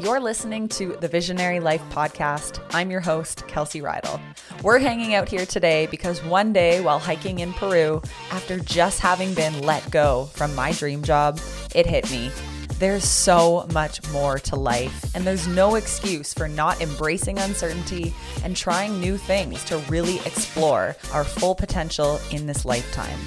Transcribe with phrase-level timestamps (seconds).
[0.00, 2.58] You're listening to the Visionary Life Podcast.
[2.70, 4.18] I'm your host, Kelsey Reidl.
[4.62, 8.00] We're hanging out here today because one day while hiking in Peru,
[8.30, 11.38] after just having been let go from my dream job,
[11.74, 12.30] it hit me.
[12.78, 18.56] There's so much more to life, and there's no excuse for not embracing uncertainty and
[18.56, 23.18] trying new things to really explore our full potential in this lifetime.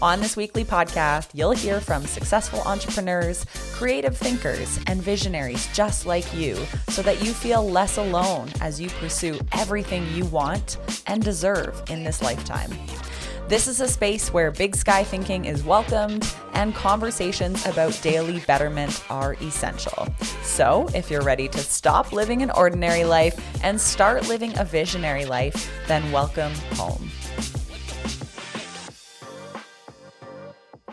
[0.00, 6.32] On this weekly podcast, you'll hear from successful entrepreneurs, creative thinkers, and visionaries just like
[6.32, 6.56] you
[6.88, 12.04] so that you feel less alone as you pursue everything you want and deserve in
[12.04, 12.70] this lifetime.
[13.48, 19.02] This is a space where big sky thinking is welcomed and conversations about daily betterment
[19.10, 20.06] are essential.
[20.44, 25.24] So, if you're ready to stop living an ordinary life and start living a visionary
[25.24, 27.10] life, then welcome home.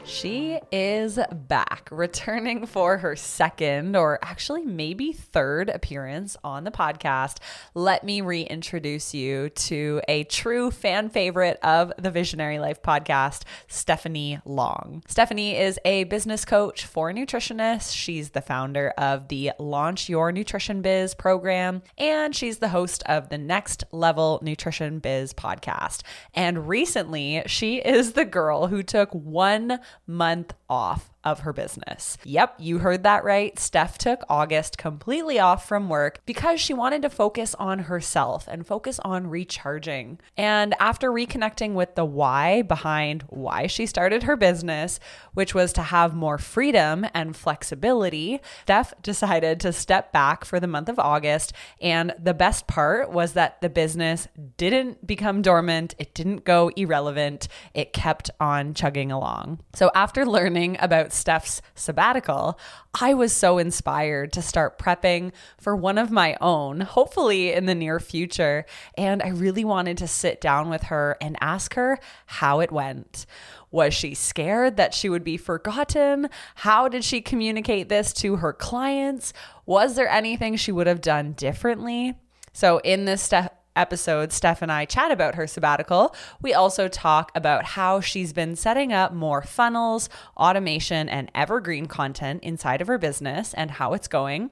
[0.08, 7.38] She is back, returning for her second or actually maybe third appearance on the podcast.
[7.74, 14.40] Let me reintroduce you to a true fan favorite of the Visionary Life podcast, Stephanie
[14.46, 15.02] Long.
[15.08, 17.92] Stephanie is a business coach for nutritionists.
[17.94, 23.30] She's the founder of the Launch Your Nutrition Biz program, and she's the host of
[23.30, 26.04] the Next Level Nutrition Biz podcast.
[26.36, 32.18] And recently, she is the girl who took one month off of her business.
[32.24, 33.58] Yep, you heard that right.
[33.60, 38.66] Steph took August completely off from work because she wanted to focus on herself and
[38.66, 40.20] focus on recharging.
[40.38, 45.00] And after reconnecting with the why behind why she started her business,
[45.34, 50.68] which was to have more freedom and flexibility, Steph decided to step back for the
[50.68, 51.54] month of August.
[51.82, 57.48] And the best part was that the business didn't become dormant, it didn't go irrelevant,
[57.74, 59.60] it kept on chugging along.
[59.74, 62.60] So after learning about Steph's sabbatical,
[63.00, 67.76] I was so inspired to start prepping for one of my own, hopefully in the
[67.76, 68.66] near future.
[68.98, 73.26] And I really wanted to sit down with her and ask her how it went.
[73.72, 76.30] Was she scared that she would be forgotten?
[76.56, 79.34] How did she communicate this to her clients?
[79.66, 82.16] Was there anything she would have done differently?
[82.54, 86.16] So, in this step, episode, Steph and I chat about her sabbatical.
[86.42, 92.44] We also talk about how she's been setting up more funnels, automation, and evergreen content
[92.44, 94.52] inside of her business and how it's going.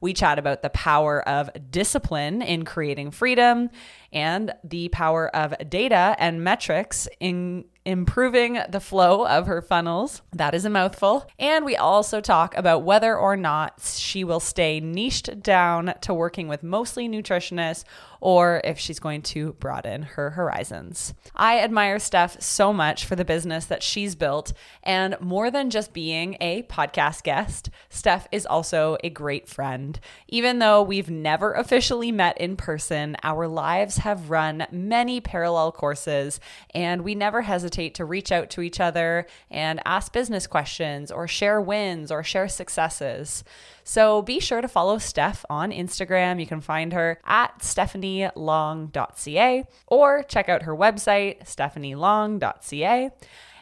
[0.00, 3.70] We chat about the power of discipline in creating freedom
[4.12, 10.22] and the power of data and metrics in improving the flow of her funnels.
[10.32, 11.28] That is a mouthful.
[11.38, 16.48] And we also talk about whether or not she will stay niched down to working
[16.48, 17.84] with mostly nutritionists
[18.20, 21.12] or if she's going to broaden her horizons.
[21.36, 24.54] I admire Steph so much for the business that she's built.
[24.82, 30.00] And more than just being a podcast guest, Steph is also a great friend.
[30.26, 36.40] Even though we've never officially met in person, our lives have run many parallel courses,
[36.74, 41.28] and we never hesitate to reach out to each other and ask business questions or
[41.28, 43.44] share wins or share successes.
[43.82, 46.40] So be sure to follow Steph on Instagram.
[46.40, 53.10] You can find her at stephanielong.ca or check out her website, stephanielong.ca.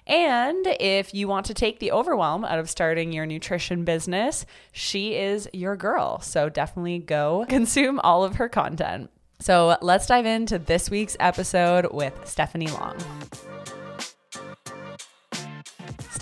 [0.07, 5.15] And if you want to take the overwhelm out of starting your nutrition business, she
[5.15, 6.21] is your girl.
[6.21, 9.11] So definitely go consume all of her content.
[9.39, 12.97] So let's dive into this week's episode with Stephanie Long.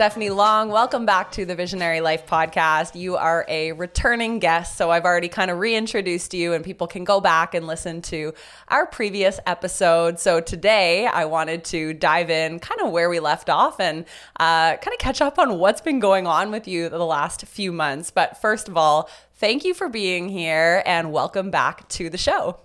[0.00, 2.99] Stephanie Long, welcome back to the Visionary Life podcast.
[2.99, 7.05] You are a returning guest, so I've already kind of reintroduced you, and people can
[7.05, 8.33] go back and listen to
[8.69, 10.19] our previous episode.
[10.19, 14.06] So today I wanted to dive in kind of where we left off and
[14.38, 17.71] uh, kind of catch up on what's been going on with you the last few
[17.71, 18.11] months.
[18.11, 22.59] But first of all, thank you for being here and welcome back to the show.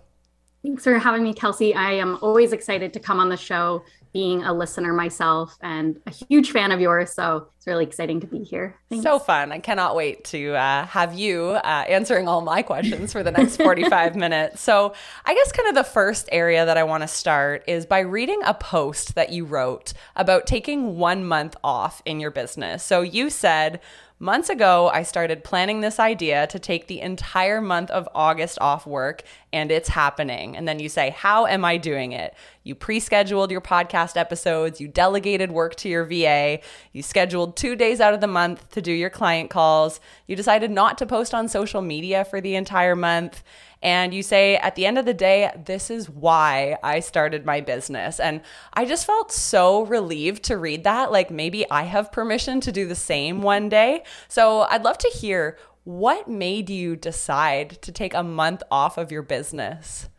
[0.63, 1.75] Thanks for having me, Kelsey.
[1.75, 3.83] I am always excited to come on the show
[4.15, 7.13] being a listener myself and a huge fan of yours.
[7.13, 8.79] So it's really exciting to be here.
[8.89, 9.03] Thanks.
[9.03, 9.51] So fun.
[9.51, 13.57] I cannot wait to uh, have you uh, answering all my questions for the next
[13.57, 14.61] 45 minutes.
[14.61, 14.93] So
[15.25, 18.39] I guess kind of the first area that I want to start is by reading
[18.45, 22.83] a post that you wrote about taking one month off in your business.
[22.83, 23.81] So you said,
[24.17, 28.87] Months ago, I started planning this idea to take the entire month of August off
[28.87, 29.23] work,
[29.55, 30.57] and it's happening.
[30.57, 32.35] And then you say, How am I doing it?
[32.63, 36.59] You pre scheduled your podcast episodes, you delegated work to your VA,
[36.91, 40.71] you scheduled two days out of the month to do your client calls, you decided
[40.71, 43.43] not to post on social media for the entire month
[43.85, 47.61] and you say, at the end of the day, this is why I started my
[47.61, 48.19] business.
[48.19, 48.41] And
[48.73, 51.11] I just felt so relieved to read that.
[51.11, 54.03] Like maybe I have permission to do the same one day.
[54.27, 59.11] So I'd love to hear what made you decide to take a month off of
[59.11, 60.09] your business?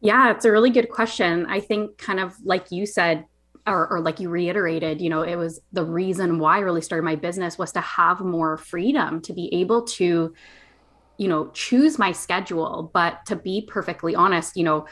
[0.00, 1.46] Yeah, it's a really good question.
[1.46, 3.24] I think, kind of like you said,
[3.66, 7.02] or, or, like you reiterated, you know, it was the reason why I really started
[7.02, 10.32] my business was to have more freedom, to be able to,
[11.16, 12.90] you know, choose my schedule.
[12.92, 14.86] But to be perfectly honest, you know,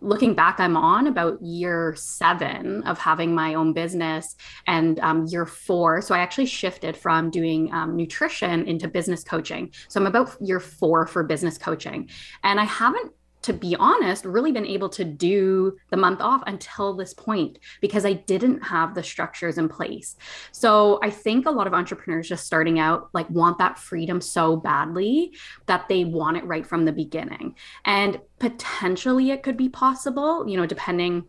[0.00, 4.36] looking back, I'm on about year seven of having my own business
[4.66, 6.00] and um, year four.
[6.00, 9.72] So I actually shifted from doing um, nutrition into business coaching.
[9.88, 12.08] So I'm about year four for business coaching.
[12.44, 13.12] And I haven't
[13.42, 18.04] to be honest, really been able to do the month off until this point because
[18.04, 20.16] I didn't have the structures in place.
[20.52, 24.56] So I think a lot of entrepreneurs just starting out like want that freedom so
[24.56, 25.32] badly
[25.66, 27.54] that they want it right from the beginning.
[27.84, 31.24] And potentially it could be possible, you know, depending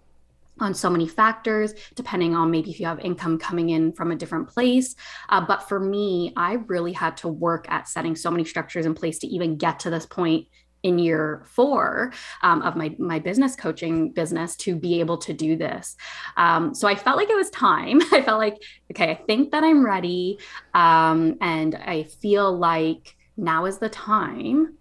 [0.60, 4.16] on so many factors, depending on maybe if you have income coming in from a
[4.16, 4.96] different place.
[5.30, 8.94] Uh, but for me, I really had to work at setting so many structures in
[8.94, 10.48] place to even get to this point
[10.84, 15.56] in year four um, of my my business coaching business to be able to do
[15.56, 15.96] this.
[16.38, 18.02] Um, so I felt like it was time.
[18.12, 18.58] I felt like
[18.92, 20.40] okay, I think that I'm ready,
[20.74, 24.76] um, and I feel like now is the time.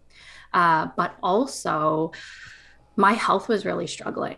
[0.55, 2.13] Uh, but also,
[2.97, 4.37] my health was really struggling.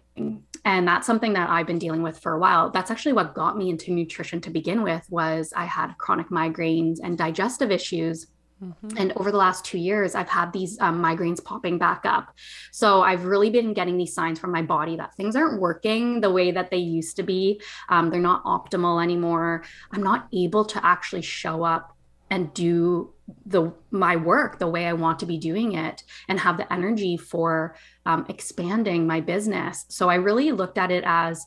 [0.64, 2.70] And that's something that I've been dealing with for a while.
[2.70, 6.98] That's actually what got me into nutrition to begin with was I had chronic migraines
[7.02, 8.26] and digestive issues
[8.62, 8.98] Mm-hmm.
[8.98, 12.34] And over the last two years, I've had these um, migraines popping back up.
[12.72, 16.30] So I've really been getting these signs from my body that things aren't working the
[16.30, 17.60] way that they used to be.
[17.88, 19.64] Um, they're not optimal anymore.
[19.92, 21.96] I'm not able to actually show up
[22.30, 23.12] and do
[23.46, 27.16] the my work the way I want to be doing it and have the energy
[27.16, 27.76] for
[28.06, 29.84] um, expanding my business.
[29.88, 31.46] So I really looked at it as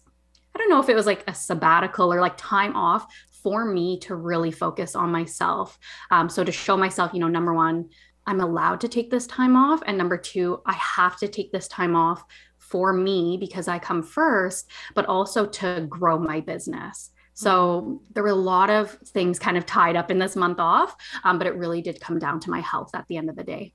[0.55, 3.07] I don't know if it was like a sabbatical or like time off
[3.43, 5.77] for me to really focus on myself.
[6.09, 7.89] Um, so to show myself, you know, number one,
[8.25, 9.81] I'm allowed to take this time off.
[9.85, 12.23] And number two, I have to take this time off
[12.57, 17.11] for me because I come first, but also to grow my business.
[17.33, 20.95] So there were a lot of things kind of tied up in this month off,
[21.23, 23.43] um, but it really did come down to my health at the end of the
[23.43, 23.73] day.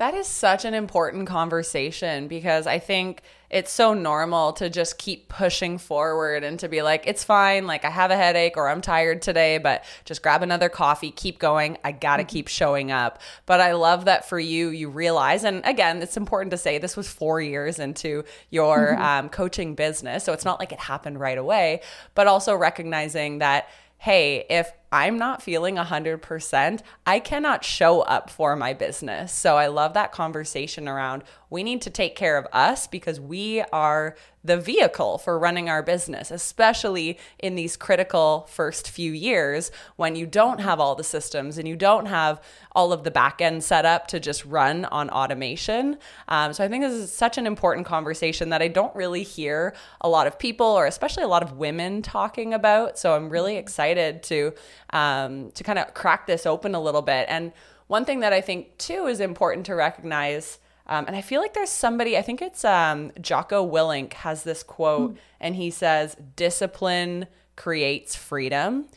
[0.00, 3.20] That is such an important conversation because I think
[3.50, 7.66] it's so normal to just keep pushing forward and to be like, it's fine.
[7.66, 11.38] Like, I have a headache or I'm tired today, but just grab another coffee, keep
[11.38, 11.76] going.
[11.84, 12.30] I got to mm-hmm.
[12.30, 13.20] keep showing up.
[13.44, 16.96] But I love that for you, you realize, and again, it's important to say this
[16.96, 19.02] was four years into your mm-hmm.
[19.02, 20.24] um, coaching business.
[20.24, 21.82] So it's not like it happened right away,
[22.14, 23.68] but also recognizing that
[24.00, 29.32] hey, if I'm not feeling 100%, I cannot show up for my business.
[29.32, 33.60] So I love that conversation around we need to take care of us because we
[33.72, 40.16] are the vehicle for running our business, especially in these critical first few years when
[40.16, 42.40] you don't have all the systems and you don't have
[42.72, 45.98] all of the back end set up to just run on automation.
[46.28, 49.74] Um, so I think this is such an important conversation that I don't really hear
[50.00, 52.98] a lot of people or especially a lot of women talking about.
[52.98, 54.54] So I'm really excited to
[54.92, 57.26] um, to kind of crack this open a little bit.
[57.28, 57.52] And
[57.88, 60.58] one thing that I think too is important to recognize.
[60.90, 64.64] Um, and I feel like there's somebody, I think it's um, Jocko Willink has this
[64.64, 65.18] quote, mm.
[65.40, 68.88] and he says, discipline creates freedom.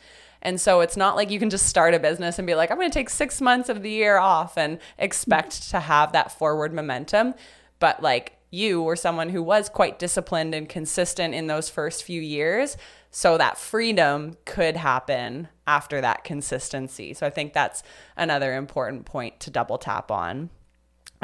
[0.42, 2.76] And so it's not like you can just start a business and be like, I'm
[2.78, 6.74] going to take six months of the year off and expect to have that forward
[6.74, 7.34] momentum.
[7.78, 12.20] But like you or someone who was quite disciplined and consistent in those first few
[12.20, 12.76] years,
[13.10, 17.14] so that freedom could happen after that consistency.
[17.14, 17.84] So I think that's
[18.16, 20.50] another important point to double tap on.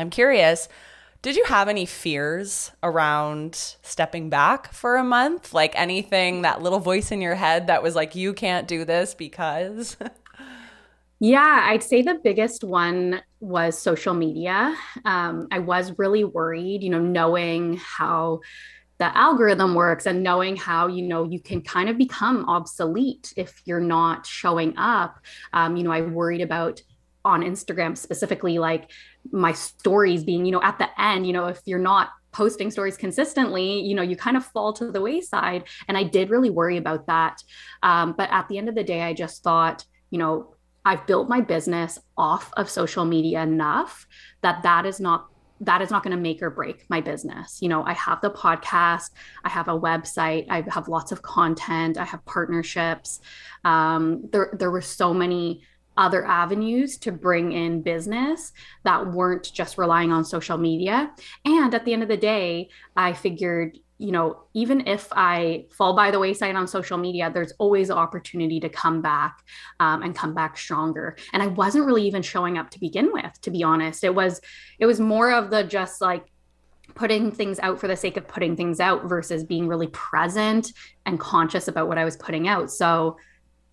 [0.01, 0.69] I'm curious,
[1.23, 5.53] did you have any fears around stepping back for a month?
[5.53, 9.15] Like anything, that little voice in your head that was like, you can't do this
[9.15, 9.99] because?
[11.21, 14.75] yeah, I'd say the biggest one was social media.
[15.05, 18.41] Um, I was really worried, you know, knowing how
[19.01, 23.63] the algorithm works and knowing how you know you can kind of become obsolete if
[23.65, 25.19] you're not showing up
[25.55, 26.83] um, you know i worried about
[27.25, 28.91] on instagram specifically like
[29.33, 32.97] my stories being you know at the end you know if you're not posting stories
[32.97, 36.77] consistently you know you kind of fall to the wayside and i did really worry
[36.77, 37.43] about that
[37.83, 41.29] um, but at the end of the day i just thought you know i've built
[41.29, 44.07] my business off of social media enough
[44.43, 45.27] that that is not
[45.61, 47.59] that is not going to make or break my business.
[47.61, 49.11] You know, I have the podcast,
[49.45, 53.21] I have a website, I have lots of content, I have partnerships.
[53.65, 55.63] Um, there, there were so many
[56.01, 58.53] other avenues to bring in business
[58.85, 61.13] that weren't just relying on social media.
[61.45, 65.95] And at the end of the day, I figured, you know, even if I fall
[65.95, 69.45] by the wayside on social media, there's always an opportunity to come back
[69.79, 71.19] um, and come back stronger.
[71.35, 74.03] And I wasn't really even showing up to begin with, to be honest.
[74.03, 74.41] It was,
[74.79, 76.25] it was more of the just like
[76.95, 80.73] putting things out for the sake of putting things out versus being really present
[81.05, 82.71] and conscious about what I was putting out.
[82.71, 83.19] So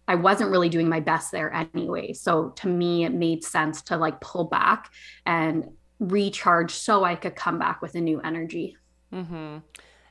[0.08, 2.14] I wasn't really doing my best there anyway.
[2.14, 4.92] So to me, it made sense to like pull back
[5.26, 5.66] and
[6.00, 8.78] recharge so I could come back with a new energy.
[9.14, 9.58] Mm-hmm.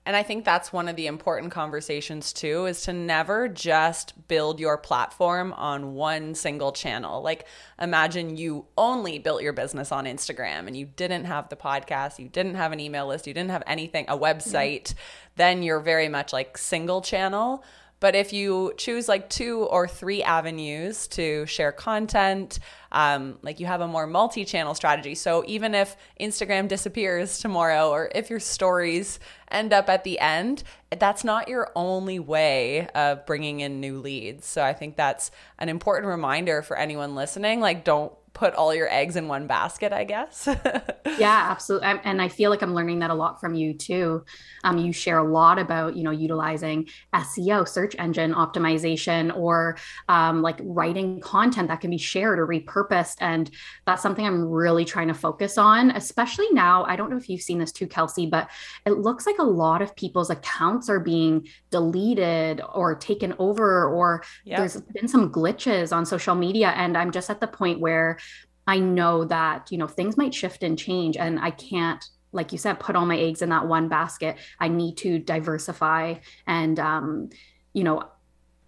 [0.07, 4.61] And I think that's one of the important conversations too is to never just build
[4.61, 7.23] your platform on one single channel.
[7.23, 7.47] Like
[7.81, 12.29] imagine you only built your business on Instagram and you didn't have the podcast, you
[12.29, 14.99] didn't have an email list, you didn't have anything, a website, mm-hmm.
[15.35, 17.65] then you're very much like single channel.
[17.99, 22.59] But if you choose like two or three avenues to share content,
[22.93, 25.15] um, like you have a more multi channel strategy.
[25.15, 29.19] So even if Instagram disappears tomorrow or if your stories
[29.51, 30.63] end up at the end,
[30.99, 34.47] that's not your only way of bringing in new leads.
[34.47, 37.61] So I think that's an important reminder for anyone listening.
[37.61, 40.47] Like, don't put all your eggs in one basket, I guess.
[41.19, 41.89] yeah, absolutely.
[42.05, 44.27] And I feel like I'm learning that a lot from you too.
[44.63, 49.79] Um, you share a lot about, you know, utilizing SEO, search engine optimization, or
[50.11, 53.17] um, like writing content that can be shared or repurposed.
[53.21, 53.51] And
[53.87, 56.85] that's something I'm really trying to focus on, especially now.
[56.85, 58.51] I don't know if you've seen this too, Kelsey, but
[58.85, 64.23] it looks like a lot of people's accounts are being deleted or taken over, or
[64.45, 64.59] yep.
[64.59, 66.75] there's been some glitches on social media.
[66.77, 68.19] And I'm just at the point where
[68.67, 72.59] I know that, you know, things might shift and change and I can't like you
[72.59, 74.37] said put all my eggs in that one basket.
[74.61, 77.31] I need to diversify and um
[77.73, 78.05] you know,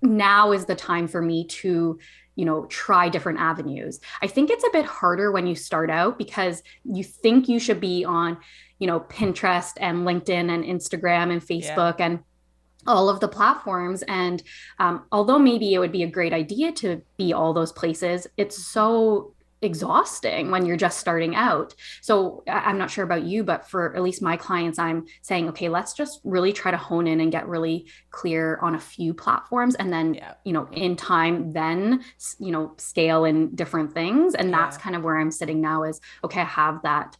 [0.02, 1.98] now is the time for me to
[2.36, 6.16] you know try different avenues i think it's a bit harder when you start out
[6.16, 8.38] because you think you should be on
[8.78, 12.06] you know pinterest and linkedin and instagram and facebook yeah.
[12.06, 12.18] and
[12.86, 14.44] all of the platforms and
[14.78, 18.64] um, although maybe it would be a great idea to be all those places it's
[18.64, 21.74] so exhausting when you're just starting out.
[22.00, 25.68] So I'm not sure about you, but for at least my clients, I'm saying, okay,
[25.68, 29.74] let's just really try to hone in and get really clear on a few platforms.
[29.74, 30.34] And then, yeah.
[30.44, 32.04] you know, in time, then,
[32.38, 34.34] you know, scale in different things.
[34.34, 34.82] And that's yeah.
[34.82, 37.16] kind of where I'm sitting now is, okay, I have that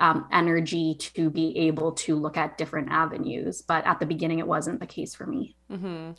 [0.00, 3.62] um, energy to be able to look at different avenues.
[3.62, 5.56] But at the beginning, it wasn't the case for me.
[5.70, 6.12] Mm-hmm.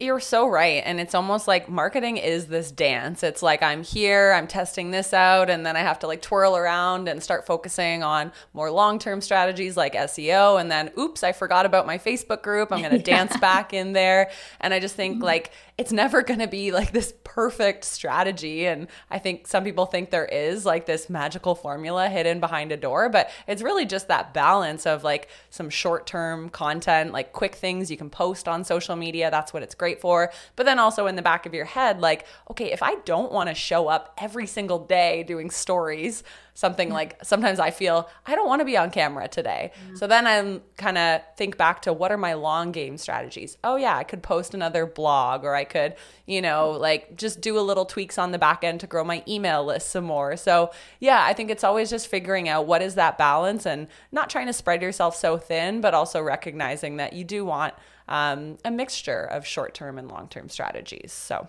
[0.00, 0.80] You're so right.
[0.86, 3.24] And it's almost like marketing is this dance.
[3.24, 6.56] It's like I'm here, I'm testing this out, and then I have to like twirl
[6.56, 10.60] around and start focusing on more long term strategies like SEO.
[10.60, 12.70] And then, oops, I forgot about my Facebook group.
[12.70, 13.02] I'm going to yeah.
[13.26, 14.30] dance back in there.
[14.60, 15.24] And I just think mm-hmm.
[15.24, 18.66] like it's never going to be like this perfect strategy.
[18.66, 22.76] And I think some people think there is like this magical formula hidden behind a
[22.76, 27.54] door, but it's really just that balance of like some short term content, like quick
[27.54, 29.30] things you can post on social media.
[29.30, 30.32] That's what it's great for.
[30.56, 33.48] But then also in the back of your head, like, okay, if I don't want
[33.48, 36.24] to show up every single day doing stories,
[36.58, 39.70] something like sometimes I feel I don't want to be on camera today.
[39.94, 43.56] So then I'm kind of think back to what are my long game strategies?
[43.62, 45.94] Oh yeah, I could post another blog or I could,
[46.26, 49.22] you know, like just do a little tweaks on the back end to grow my
[49.28, 50.36] email list some more.
[50.36, 54.28] So, yeah, I think it's always just figuring out what is that balance and not
[54.28, 57.72] trying to spread yourself so thin, but also recognizing that you do want
[58.08, 61.12] um, a mixture of short term and long term strategies.
[61.12, 61.46] So,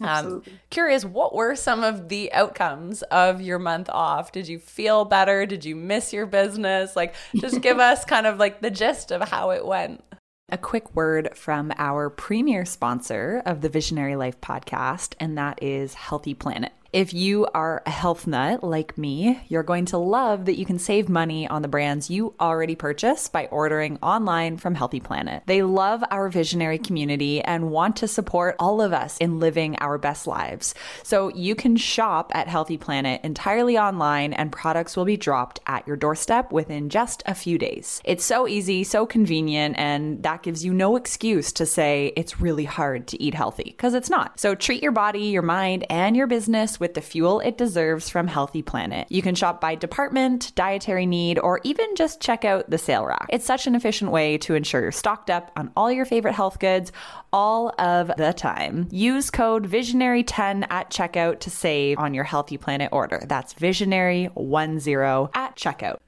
[0.00, 4.32] um, curious, what were some of the outcomes of your month off?
[4.32, 5.46] Did you feel better?
[5.46, 6.96] Did you miss your business?
[6.96, 10.04] Like, just give us kind of like the gist of how it went.
[10.50, 15.92] A quick word from our premier sponsor of the Visionary Life podcast, and that is
[15.94, 16.72] Healthy Planet.
[16.90, 20.78] If you are a health nut like me, you're going to love that you can
[20.78, 25.42] save money on the brands you already purchase by ordering online from Healthy Planet.
[25.44, 29.98] They love our visionary community and want to support all of us in living our
[29.98, 30.74] best lives.
[31.02, 35.86] So you can shop at Healthy Planet entirely online and products will be dropped at
[35.86, 38.00] your doorstep within just a few days.
[38.02, 42.64] It's so easy, so convenient, and that gives you no excuse to say it's really
[42.64, 44.40] hard to eat healthy because it's not.
[44.40, 48.26] So treat your body, your mind, and your business with the fuel it deserves from
[48.26, 49.06] Healthy Planet.
[49.10, 53.26] You can shop by department, dietary need, or even just check out the sale rack.
[53.30, 56.58] It's such an efficient way to ensure you're stocked up on all your favorite health
[56.58, 56.92] goods
[57.32, 58.88] all of the time.
[58.90, 63.22] Use code Visionary10 at checkout to save on your Healthy Planet order.
[63.26, 65.98] That's Visionary10 at checkout.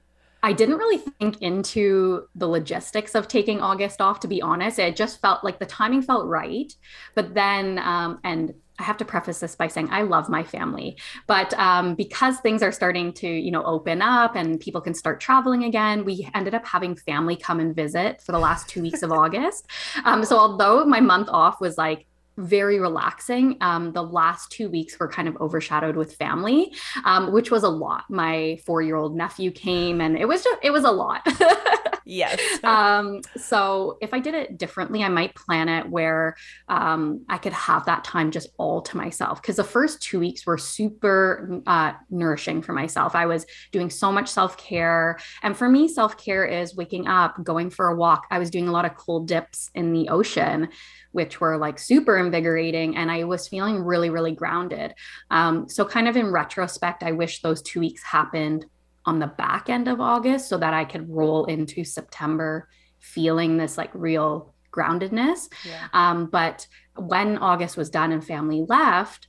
[0.43, 4.79] I didn't really think into the logistics of taking August off, to be honest.
[4.79, 6.73] It just felt like the timing felt right.
[7.13, 10.97] But then, um, and I have to preface this by saying I love my family,
[11.27, 15.19] but um, because things are starting to, you know, open up and people can start
[15.19, 19.03] traveling again, we ended up having family come and visit for the last two weeks
[19.03, 19.67] of August.
[20.05, 22.07] Um, so although my month off was like
[22.37, 23.57] very relaxing.
[23.61, 26.73] Um, the last two weeks were kind of overshadowed with family,
[27.05, 28.05] um, which was a lot.
[28.09, 31.27] My four-year-old nephew came, and it was just it was a lot.
[32.05, 32.39] yes.
[32.63, 36.35] um, so if I did it differently, I might plan it where
[36.67, 39.41] um, I could have that time just all to myself.
[39.41, 43.15] Because the first two weeks were super uh, nourishing for myself.
[43.15, 47.43] I was doing so much self care, and for me, self care is waking up,
[47.43, 48.27] going for a walk.
[48.31, 50.69] I was doing a lot of cold dips in the ocean
[51.11, 52.95] which were like super invigorating.
[52.95, 54.93] And I was feeling really, really grounded.
[55.29, 58.65] Um, so, kind of in retrospect, I wish those two weeks happened
[59.05, 62.67] on the back end of August so that I could roll into September
[62.99, 65.49] feeling this like real groundedness.
[65.65, 65.87] Yeah.
[65.93, 69.27] Um, but when August was done and family left,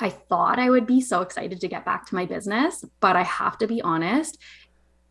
[0.00, 3.22] I thought I would be so excited to get back to my business, but I
[3.22, 4.38] have to be honest,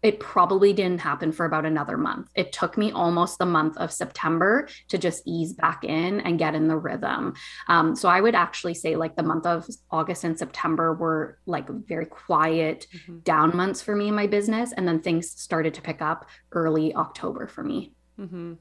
[0.04, 2.30] it probably didn't happen for about another month.
[2.36, 6.54] It took me almost the month of September to just ease back in and get
[6.54, 7.34] in the rhythm.
[7.68, 11.68] Um, so I would actually say like the month of August and September were like
[11.70, 13.20] very quiet mm-hmm.
[13.20, 14.72] down months for me in my business.
[14.72, 17.94] And then things started to pick up early October for me.
[18.20, 18.54] Mm-hmm.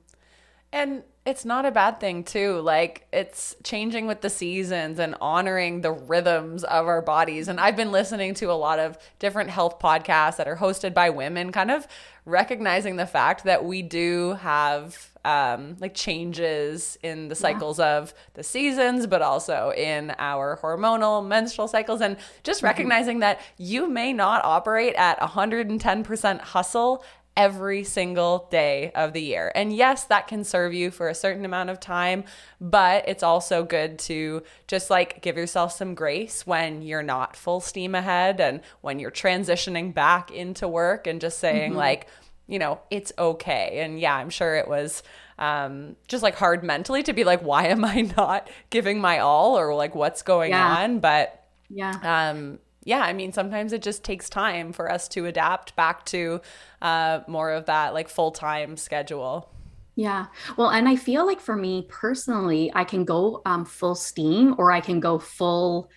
[0.72, 2.60] And it's not a bad thing too.
[2.60, 7.48] Like it's changing with the seasons and honoring the rhythms of our bodies.
[7.48, 11.10] And I've been listening to a lot of different health podcasts that are hosted by
[11.10, 11.88] women, kind of
[12.24, 17.96] recognizing the fact that we do have um, like changes in the cycles yeah.
[17.96, 22.66] of the seasons, but also in our hormonal menstrual cycles, and just mm-hmm.
[22.66, 27.04] recognizing that you may not operate at 110% hustle
[27.36, 29.52] every single day of the year.
[29.54, 32.24] And yes, that can serve you for a certain amount of time,
[32.60, 37.60] but it's also good to just like give yourself some grace when you're not full
[37.60, 41.78] steam ahead and when you're transitioning back into work and just saying, mm-hmm.
[41.78, 42.06] like,
[42.46, 43.80] you know, it's okay.
[43.80, 45.02] And yeah, I'm sure it was
[45.38, 49.58] um, just like hard mentally to be like, why am I not giving my all
[49.58, 50.76] or like what's going yeah.
[50.78, 51.00] on?
[51.00, 52.30] But yeah.
[52.30, 56.40] Um, yeah, I mean, sometimes it just takes time for us to adapt back to
[56.80, 59.52] uh, more of that like full time schedule.
[59.96, 60.26] Yeah.
[60.56, 64.70] Well, and I feel like for me personally, I can go um, full steam or
[64.70, 65.90] I can go full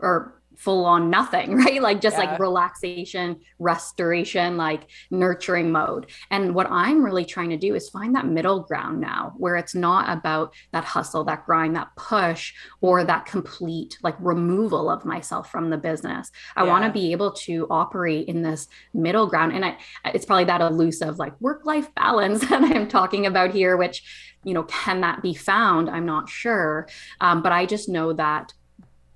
[0.00, 1.80] or full on nothing, right?
[1.80, 2.30] Like just yeah.
[2.30, 6.10] like relaxation, restoration, like nurturing mode.
[6.30, 9.74] And what I'm really trying to do is find that middle ground now where it's
[9.74, 15.50] not about that hustle, that grind, that push, or that complete like removal of myself
[15.50, 16.30] from the business.
[16.56, 16.70] I yeah.
[16.70, 19.52] want to be able to operate in this middle ground.
[19.52, 23.76] And I, it's probably that elusive like work life balance that I'm talking about here,
[23.76, 25.88] which, you know, can that be found?
[25.88, 26.88] I'm not sure.
[27.20, 28.52] Um, but I just know that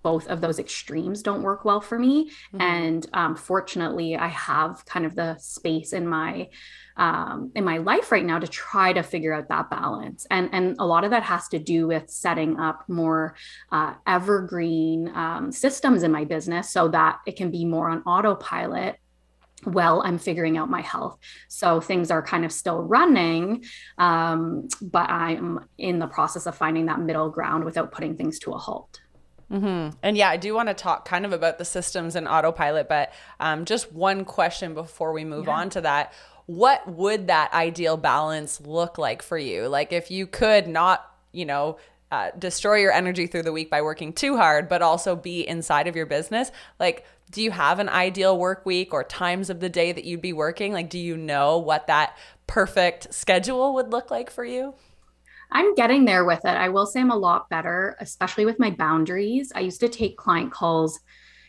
[0.03, 2.31] both of those extremes don't work well for me.
[2.31, 2.61] Mm-hmm.
[2.61, 6.49] And um, fortunately, I have kind of the space in my
[6.97, 10.27] um, in my life right now to try to figure out that balance.
[10.31, 13.35] And and a lot of that has to do with setting up more
[13.71, 18.99] uh, evergreen um, systems in my business so that it can be more on autopilot
[19.65, 23.65] well i'm figuring out my health so things are kind of still running
[23.99, 28.53] um, but i'm in the process of finding that middle ground without putting things to
[28.53, 29.01] a halt
[29.51, 29.97] Mm-hmm.
[30.03, 33.13] And yeah, I do want to talk kind of about the systems and autopilot, but
[33.41, 35.57] um, just one question before we move yeah.
[35.57, 36.13] on to that.
[36.47, 39.69] What would that ideal balance look like for you?
[39.69, 41.79] Like, if you could not, you know,
[42.11, 45.87] uh, destroy your energy through the week by working too hard, but also be inside
[45.87, 49.71] of your business, like, do you have an ideal work week or times of the
[49.71, 50.73] day that you'd be working?
[50.73, 54.75] Like, do you know what that perfect schedule would look like for you?
[55.53, 56.57] I'm getting there with it.
[56.57, 59.53] I will say I'm a lot better, especially with my boundaries.
[59.55, 61.01] I used to take client calls,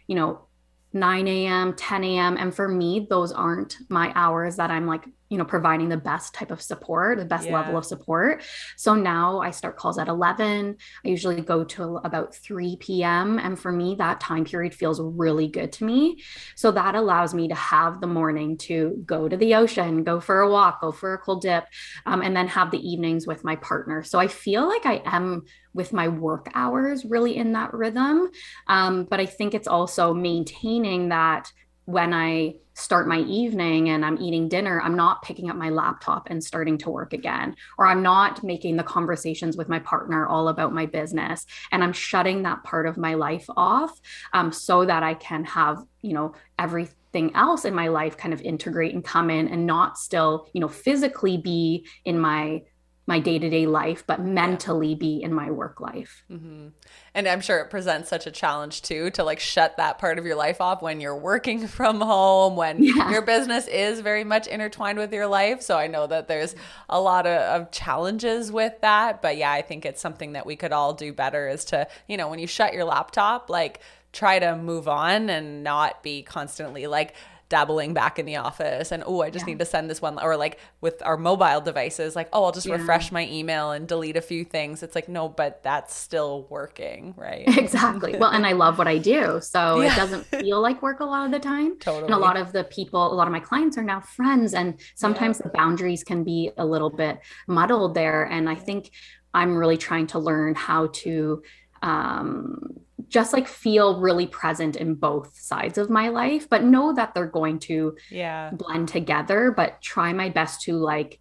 [0.08, 0.48] you know,
[0.94, 2.38] 9 a.m., 10 a.m.
[2.38, 6.32] And for me, those aren't my hours that I'm like you know providing the best
[6.36, 7.56] type of support the best yeah.
[7.56, 8.44] level of support.
[8.78, 13.58] So now i start calls at 11 i usually go to about 3 p.m and
[13.58, 16.22] for me that time period feels really good to me.
[16.56, 20.42] So that allows me to have the morning to go to the ocean go for
[20.42, 21.66] a walk go for a cold dip
[22.06, 24.04] um, and then have the evenings with my partner.
[24.04, 28.30] So i feel like i am with my work hours really in that rhythm.
[28.68, 31.52] Um, but i think it's also maintaining that
[31.86, 36.30] when I start my evening and I'm eating dinner, I'm not picking up my laptop
[36.30, 40.48] and starting to work again, or I'm not making the conversations with my partner all
[40.48, 41.46] about my business.
[41.72, 44.00] And I'm shutting that part of my life off
[44.34, 48.42] um, so that I can have, you know, everything else in my life kind of
[48.42, 52.64] integrate and come in and not still, you know, physically be in my
[53.06, 56.68] my day-to-day life but mentally be in my work life mm-hmm.
[57.14, 60.26] and i'm sure it presents such a challenge too to like shut that part of
[60.26, 63.12] your life off when you're working from home when yeah.
[63.12, 66.56] your business is very much intertwined with your life so i know that there's
[66.90, 70.56] a lot of, of challenges with that but yeah i think it's something that we
[70.56, 73.82] could all do better is to you know when you shut your laptop like
[74.14, 77.16] try to move on and not be constantly like
[77.54, 79.52] dabbling back in the office and oh i just yeah.
[79.52, 82.66] need to send this one or like with our mobile devices like oh i'll just
[82.66, 82.74] yeah.
[82.74, 84.82] refresh my email and delete a few things.
[84.82, 87.48] It's like no but that's still working right?
[87.64, 88.18] Exactly.
[88.18, 89.94] Well and i love what i do so yeah.
[89.94, 91.78] it doesn't feel like work a lot of the time.
[91.78, 94.56] Totally and a lot of the people a lot of my clients are now friends
[94.56, 98.90] and sometimes the boundaries can be a little bit muddled there and i think
[99.36, 101.44] i'm really trying to learn how to
[101.84, 107.14] um, just like feel really present in both sides of my life, but know that
[107.14, 108.52] they're going to yeah.
[108.52, 111.20] blend together, but try my best to like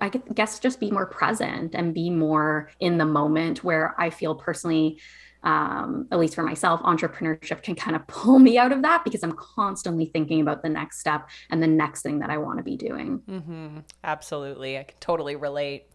[0.00, 4.34] I guess just be more present and be more in the moment where I feel
[4.34, 4.98] personally
[5.46, 9.22] um, at least for myself, entrepreneurship can kind of pull me out of that because
[9.22, 12.64] I'm constantly thinking about the next step and the next thing that I want to
[12.64, 13.20] be doing.
[13.28, 13.78] Mm-hmm.
[14.02, 14.76] Absolutely.
[14.76, 15.86] I can totally relate.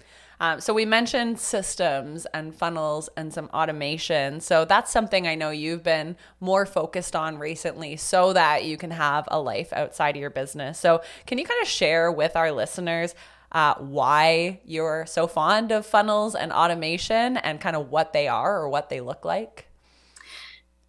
[0.41, 4.41] Um, so we mentioned systems and funnels and some automation.
[4.41, 8.89] So that's something I know you've been more focused on recently so that you can
[8.89, 10.79] have a life outside of your business.
[10.79, 13.13] So can you kind of share with our listeners
[13.51, 18.61] uh, why you're so fond of funnels and automation and kind of what they are
[18.61, 19.67] or what they look like?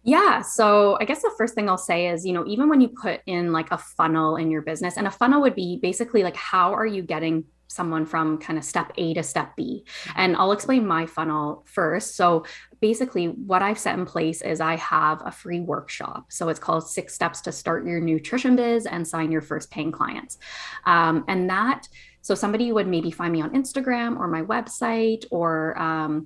[0.01, 0.41] Yeah.
[0.41, 3.21] So I guess the first thing I'll say is, you know, even when you put
[3.27, 6.73] in like a funnel in your business, and a funnel would be basically like, how
[6.73, 9.85] are you getting someone from kind of step A to step B.
[10.15, 12.15] And I'll explain my funnel first.
[12.15, 12.45] So
[12.79, 16.31] basically, what I've set in place is I have a free workshop.
[16.31, 19.91] So it's called Six Steps to Start Your Nutrition Biz and Sign Your First Paying
[19.91, 20.37] Clients.
[20.85, 21.87] Um, and that,
[22.21, 26.25] so somebody would maybe find me on Instagram or my website or, um,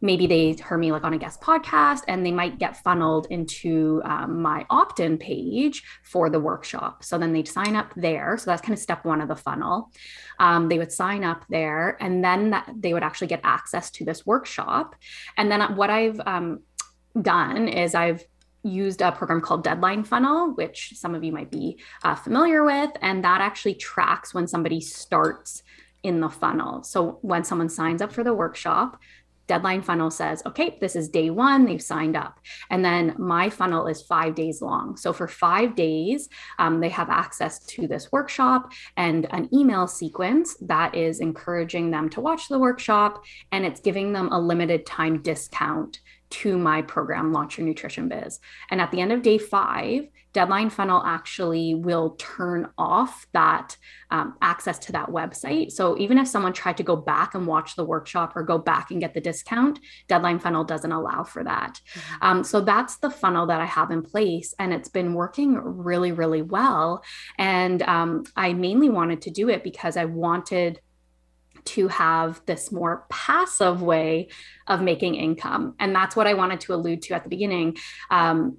[0.00, 4.00] maybe they heard me like on a guest podcast and they might get funneled into
[4.04, 8.62] um, my opt-in page for the workshop so then they'd sign up there so that's
[8.62, 9.90] kind of step one of the funnel
[10.38, 14.04] um, they would sign up there and then that, they would actually get access to
[14.04, 14.94] this workshop
[15.36, 16.60] and then what i've um,
[17.20, 18.24] done is i've
[18.62, 22.90] used a program called Deadline Funnel, which some of you might be uh, familiar with.
[23.00, 25.62] And that actually tracks when somebody starts
[26.02, 26.82] in the funnel.
[26.82, 28.98] So when someone signs up for the workshop,
[29.50, 32.38] deadline funnel says, okay, this is day one, they've signed up.
[32.70, 34.96] And then my funnel is five days long.
[34.96, 36.28] So for five days,
[36.60, 42.08] um, they have access to this workshop and an email sequence that is encouraging them
[42.10, 45.98] to watch the workshop and it's giving them a limited time discount
[46.30, 48.38] to my program, Launch Your Nutrition Biz.
[48.70, 53.76] And at the end of day five, Deadline Funnel actually will turn off that
[54.12, 55.72] um, access to that website.
[55.72, 58.92] So even if someone tried to go back and watch the workshop or go back
[58.92, 61.80] and get the discount, Deadline Funnel doesn't allow for that.
[61.94, 62.24] Mm-hmm.
[62.24, 66.12] Um, so that's the funnel that I have in place, and it's been working really,
[66.12, 67.02] really well.
[67.38, 70.80] And um, I mainly wanted to do it because I wanted
[71.66, 74.28] to have this more passive way
[74.66, 75.74] of making income.
[75.78, 77.76] And that's what I wanted to allude to at the beginning.
[78.10, 78.58] Um,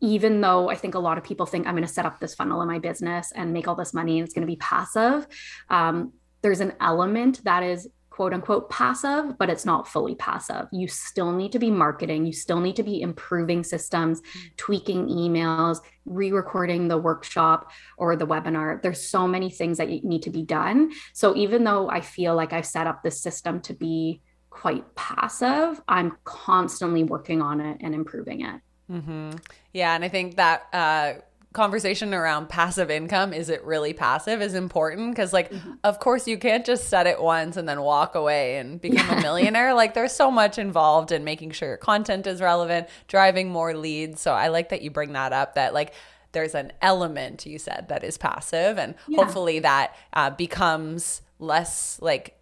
[0.00, 2.34] even though I think a lot of people think I'm going to set up this
[2.34, 5.26] funnel in my business and make all this money and it's going to be passive,
[5.70, 10.66] um, there's an element that is quote unquote passive, but it's not fully passive.
[10.72, 14.20] You still need to be marketing, you still need to be improving systems,
[14.56, 18.82] tweaking emails, re recording the workshop or the webinar.
[18.82, 20.90] There's so many things that need to be done.
[21.12, 25.80] So even though I feel like I've set up this system to be quite passive,
[25.86, 28.60] I'm constantly working on it and improving it.
[28.90, 29.30] Mm-hmm.
[29.72, 29.94] Yeah.
[29.94, 31.20] And I think that, uh,
[31.58, 35.72] conversation around passive income is it really passive is important because like mm-hmm.
[35.82, 39.20] of course you can't just set it once and then walk away and become a
[39.28, 43.74] millionaire like there's so much involved in making sure your content is relevant driving more
[43.74, 45.94] leads so i like that you bring that up that like
[46.30, 49.16] there's an element you said that is passive and yeah.
[49.16, 52.38] hopefully that uh, becomes less like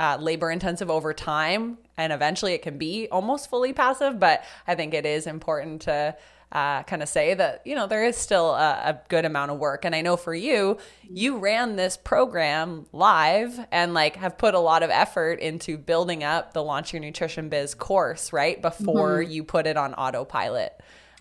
[0.00, 4.74] uh, labor intensive over time and eventually it can be almost fully passive but i
[4.74, 6.16] think it is important to
[6.52, 9.58] uh, kind of say that you know there is still a, a, good amount of
[9.58, 10.78] work and i know for you
[11.10, 16.22] you ran this program live and like have put a lot of effort into building
[16.22, 19.32] up the launch your nutrition biz course right before mm-hmm.
[19.32, 20.72] you put it on autopilot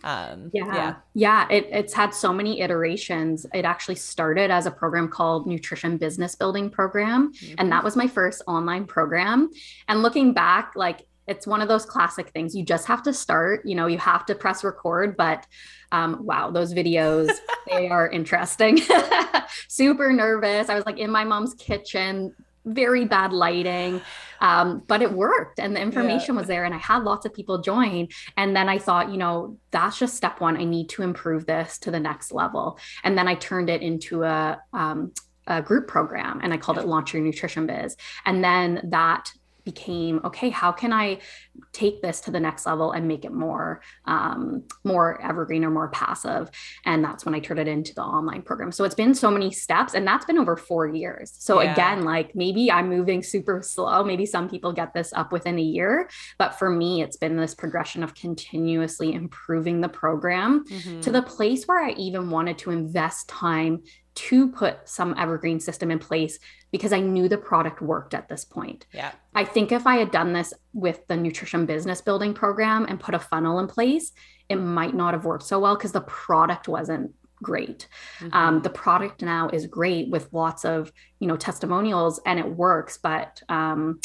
[0.04, 1.48] um, yeah, yeah, yeah.
[1.50, 3.48] It, it's had so many iterations.
[3.56, 7.56] It actually started as a program called Nutrition Business Building Program, mm-hmm.
[7.58, 9.50] and that was my first online program.
[9.88, 13.66] And looking back, like it's one of those classic things you just have to start
[13.66, 15.46] you know you have to press record but
[15.92, 17.30] um, wow those videos
[17.70, 18.80] they are interesting
[19.68, 22.34] super nervous i was like in my mom's kitchen
[22.66, 24.02] very bad lighting.
[24.42, 26.40] Um, but it worked and the information yeah.
[26.42, 28.10] was there and I had lots of people join.
[28.36, 30.58] And then I thought, you know, that's just step one.
[30.58, 32.78] I need to improve this to the next level.
[33.04, 35.14] And then I turned it into a, um,
[35.48, 37.96] a group program and I called it Launch Your Nutrition Biz.
[38.26, 39.32] And then that
[39.66, 41.20] became okay how can i
[41.74, 45.90] take this to the next level and make it more um, more evergreen or more
[45.90, 46.50] passive?
[46.86, 48.72] And that's when i turned it into the online program.
[48.72, 51.34] So it's been so many steps and that's been over four years.
[51.38, 51.74] So yeah.
[51.74, 54.04] again like maybe i'm moving super slow.
[54.04, 56.10] Maybe some people get this up within a year.
[56.38, 61.02] But for me it's been this progression of continuously improving the program mm-hmm.
[61.02, 63.82] to the place where i even wanted to invest time
[64.16, 66.40] to put some evergreen system in place
[66.72, 68.86] because I knew the product worked at this point.
[68.94, 69.12] Yeah.
[69.34, 73.16] I think if I had done this with the nutrition business building program and put
[73.16, 74.12] a funnel in place,
[74.50, 77.88] it might not have worked so well because the product wasn't great.
[78.20, 78.34] Mm-hmm.
[78.34, 82.98] Um, the product now is great with lots of, you know, testimonials and it works,
[82.98, 84.00] but um,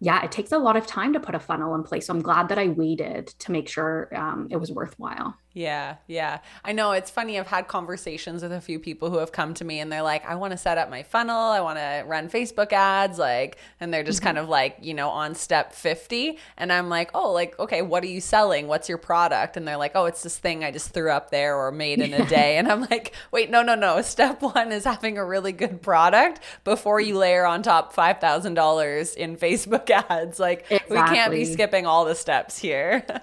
[0.00, 2.06] yeah, it takes a lot of time to put a funnel in place.
[2.06, 5.36] So I'm glad that I waited to make sure um, it was worthwhile.
[5.54, 6.40] Yeah, yeah.
[6.64, 7.38] I know it's funny.
[7.38, 10.26] I've had conversations with a few people who have come to me and they're like,
[10.26, 11.36] I want to set up my funnel.
[11.36, 13.20] I want to run Facebook ads.
[13.20, 14.26] Like, and they're just mm-hmm.
[14.26, 16.38] kind of like, you know, on step 50.
[16.56, 18.66] And I'm like, oh, like, okay, what are you selling?
[18.66, 19.56] What's your product?
[19.56, 22.12] And they're like, oh, it's this thing I just threw up there or made in
[22.12, 22.56] a day.
[22.56, 24.02] and I'm like, wait, no, no, no.
[24.02, 29.36] Step one is having a really good product before you layer on top $5,000 in
[29.36, 30.40] Facebook ads.
[30.40, 30.96] Like, exactly.
[30.96, 33.06] we can't be skipping all the steps here.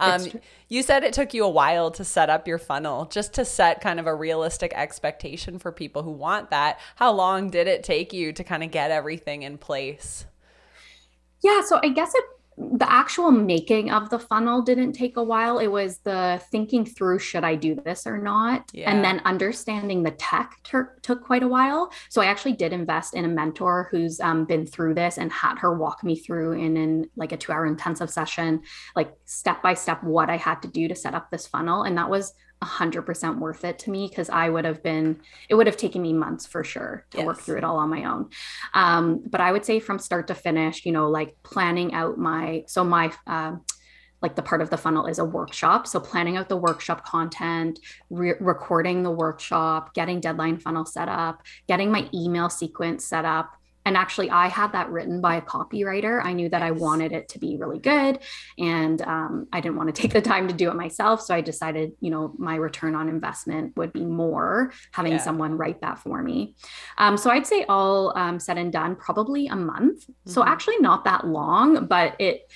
[0.00, 0.26] um,
[0.68, 3.80] you said it took you a while to set up your funnel, just to set
[3.80, 6.80] kind of a realistic expectation for people who want that.
[6.96, 10.26] How long did it take you to kind of get everything in place?
[11.42, 12.24] Yeah, so I guess it
[12.72, 15.58] the actual making of the funnel didn't take a while.
[15.58, 18.70] It was the thinking through should I do this or not?
[18.72, 18.90] Yeah.
[18.90, 21.90] And then understanding the tech ter- took quite a while.
[22.10, 25.58] So I actually did invest in a mentor who's um, been through this and had
[25.58, 28.62] her walk me through in, in like a two hour intensive session,
[28.94, 31.84] like step by step, what I had to do to set up this funnel.
[31.84, 35.66] And that was 100% worth it to me because I would have been, it would
[35.66, 37.26] have taken me months for sure to yes.
[37.26, 38.30] work through it all on my own.
[38.74, 42.64] Um, but I would say from start to finish, you know, like planning out my,
[42.66, 43.56] so my, uh,
[44.22, 45.86] like the part of the funnel is a workshop.
[45.86, 51.42] So planning out the workshop content, re- recording the workshop, getting deadline funnel set up,
[51.66, 56.24] getting my email sequence set up, and actually i had that written by a copywriter
[56.24, 58.18] i knew that i wanted it to be really good
[58.58, 61.40] and um, i didn't want to take the time to do it myself so i
[61.40, 65.18] decided you know my return on investment would be more having yeah.
[65.18, 66.54] someone write that for me
[66.98, 70.30] um, so i'd say all um, said and done probably a month mm-hmm.
[70.30, 72.50] so actually not that long but it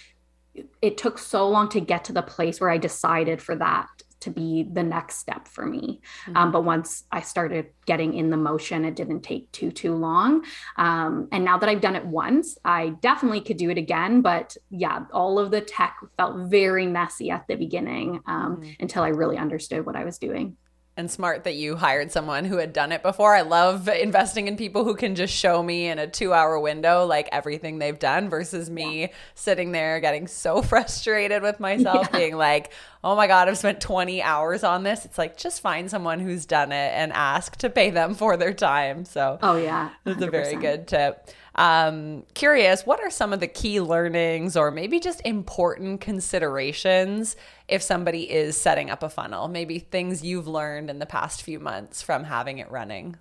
[0.80, 3.88] it took so long to get to the place where i decided for that
[4.24, 6.00] to be the next step for me.
[6.26, 6.36] Mm-hmm.
[6.36, 10.44] Um, but once I started getting in the motion, it didn't take too, too long.
[10.76, 14.22] Um, and now that I've done it once, I definitely could do it again.
[14.22, 18.70] But yeah, all of the tech felt very messy at the beginning um, mm-hmm.
[18.80, 20.56] until I really understood what I was doing
[20.96, 23.34] and smart that you hired someone who had done it before.
[23.34, 27.04] I love investing in people who can just show me in a two hour window
[27.04, 29.06] like everything they've done versus me yeah.
[29.34, 32.18] sitting there getting so frustrated with myself, yeah.
[32.18, 35.04] being like, oh my God, I've spent 20 hours on this.
[35.04, 38.54] It's like just find someone who's done it and ask to pay them for their
[38.54, 39.04] time.
[39.04, 39.90] So, oh, yeah.
[40.06, 40.14] 100%.
[40.14, 41.28] That's a very good tip.
[41.56, 47.36] Um, curious, what are some of the key learnings or maybe just important considerations
[47.68, 49.48] if somebody is setting up a funnel?
[49.48, 53.16] Maybe things you've learned in the past few months from having it running?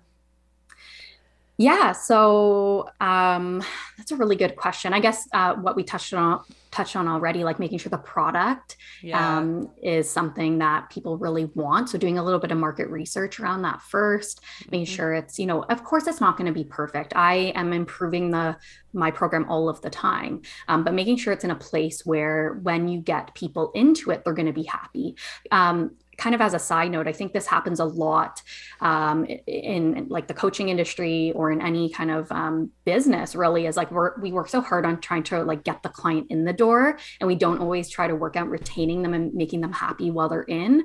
[1.56, 3.62] Yeah, so um,
[3.96, 4.92] that's a really good question.
[4.92, 8.76] I guess uh, what we touched on touched on already, like making sure the product
[9.00, 9.38] yeah.
[9.38, 11.88] um, is something that people really want.
[11.88, 14.70] So doing a little bit of market research around that 1st mm-hmm.
[14.72, 17.14] making sure it's you know, of course, it's not going to be perfect.
[17.14, 18.56] I am improving the
[18.92, 22.60] my program all of the time, um, but making sure it's in a place where
[22.62, 25.16] when you get people into it, they're going to be happy.
[25.50, 28.42] Um, kind of as a side note, I think this happens a lot
[28.80, 33.34] um, in, in, like the coaching industry or in any kind of um, business.
[33.34, 36.26] Really, is like we're, we work so hard on trying to like get the client
[36.30, 39.60] in the door, and we don't always try to work out retaining them and making
[39.60, 40.84] them happy while they're in.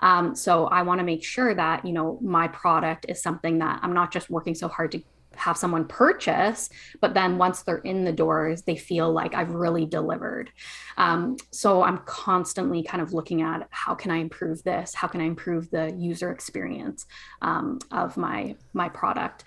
[0.00, 3.80] Um, so I want to make sure that you know my product is something that
[3.82, 5.02] I'm not just working so hard to
[5.40, 6.68] have someone purchase,
[7.00, 10.50] but then once they're in the doors, they feel like I've really delivered.
[10.96, 14.94] Um, so I'm constantly kind of looking at how can I improve this?
[14.94, 17.06] How can I improve the user experience
[17.42, 19.44] um, of my my product?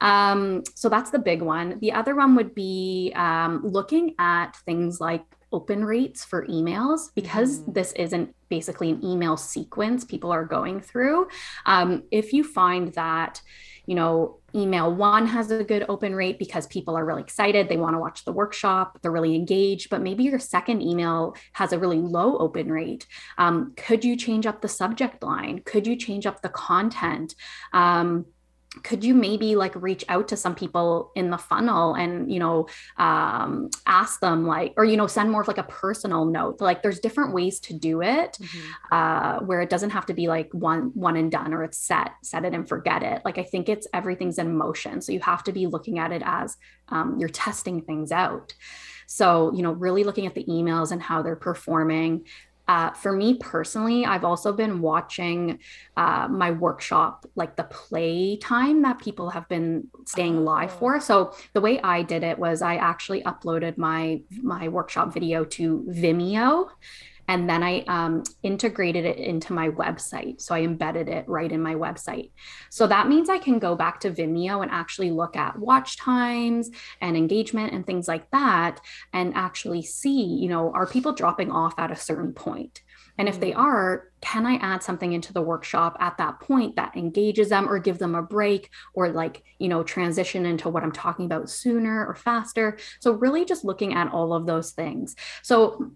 [0.00, 1.78] Um, so that's the big one.
[1.80, 7.60] The other one would be um, looking at things like open rates for emails because
[7.60, 7.72] mm.
[7.72, 11.28] this isn't basically an email sequence people are going through.
[11.66, 13.40] Um, if you find that
[13.86, 17.68] you know, email one has a good open rate because people are really excited.
[17.68, 21.72] They want to watch the workshop, they're really engaged, but maybe your second email has
[21.72, 23.06] a really low open rate.
[23.38, 25.62] Um, could you change up the subject line?
[25.64, 27.34] Could you change up the content?
[27.72, 28.26] Um,
[28.82, 32.66] could you maybe like reach out to some people in the funnel and you know
[32.98, 36.60] um, ask them like or you know send more of like a personal note?
[36.60, 38.94] Like there's different ways to do it mm-hmm.
[38.94, 42.12] uh, where it doesn't have to be like one one and done or it's set
[42.22, 43.22] set it and forget it.
[43.24, 46.22] Like i think it's everything's in motion so you have to be looking at it
[46.24, 46.56] as
[46.88, 48.54] um, you're testing things out.
[49.06, 52.26] So, you know, really looking at the emails and how they're performing,
[52.68, 55.60] uh, for me personally, I've also been watching
[55.96, 60.78] uh, my workshop, like the play time that people have been staying live oh.
[60.78, 61.00] for.
[61.00, 65.86] So the way I did it was I actually uploaded my my workshop video to
[65.88, 66.68] Vimeo,
[67.28, 70.40] and then I um, integrated it into my website.
[70.40, 72.30] So I embedded it right in my website.
[72.70, 76.70] So that means I can go back to Vimeo and actually look at watch times
[77.00, 78.80] and engagement and things like that,
[79.12, 82.82] and actually see, you know, are people dropping off at a certain point?
[83.18, 83.58] And if they mm.
[83.58, 87.78] are, can I add something into the workshop at that point that engages them or
[87.78, 92.06] give them a break or like, you know, transition into what I'm talking about sooner
[92.06, 92.78] or faster?
[93.00, 95.16] So, really just looking at all of those things.
[95.42, 95.92] So,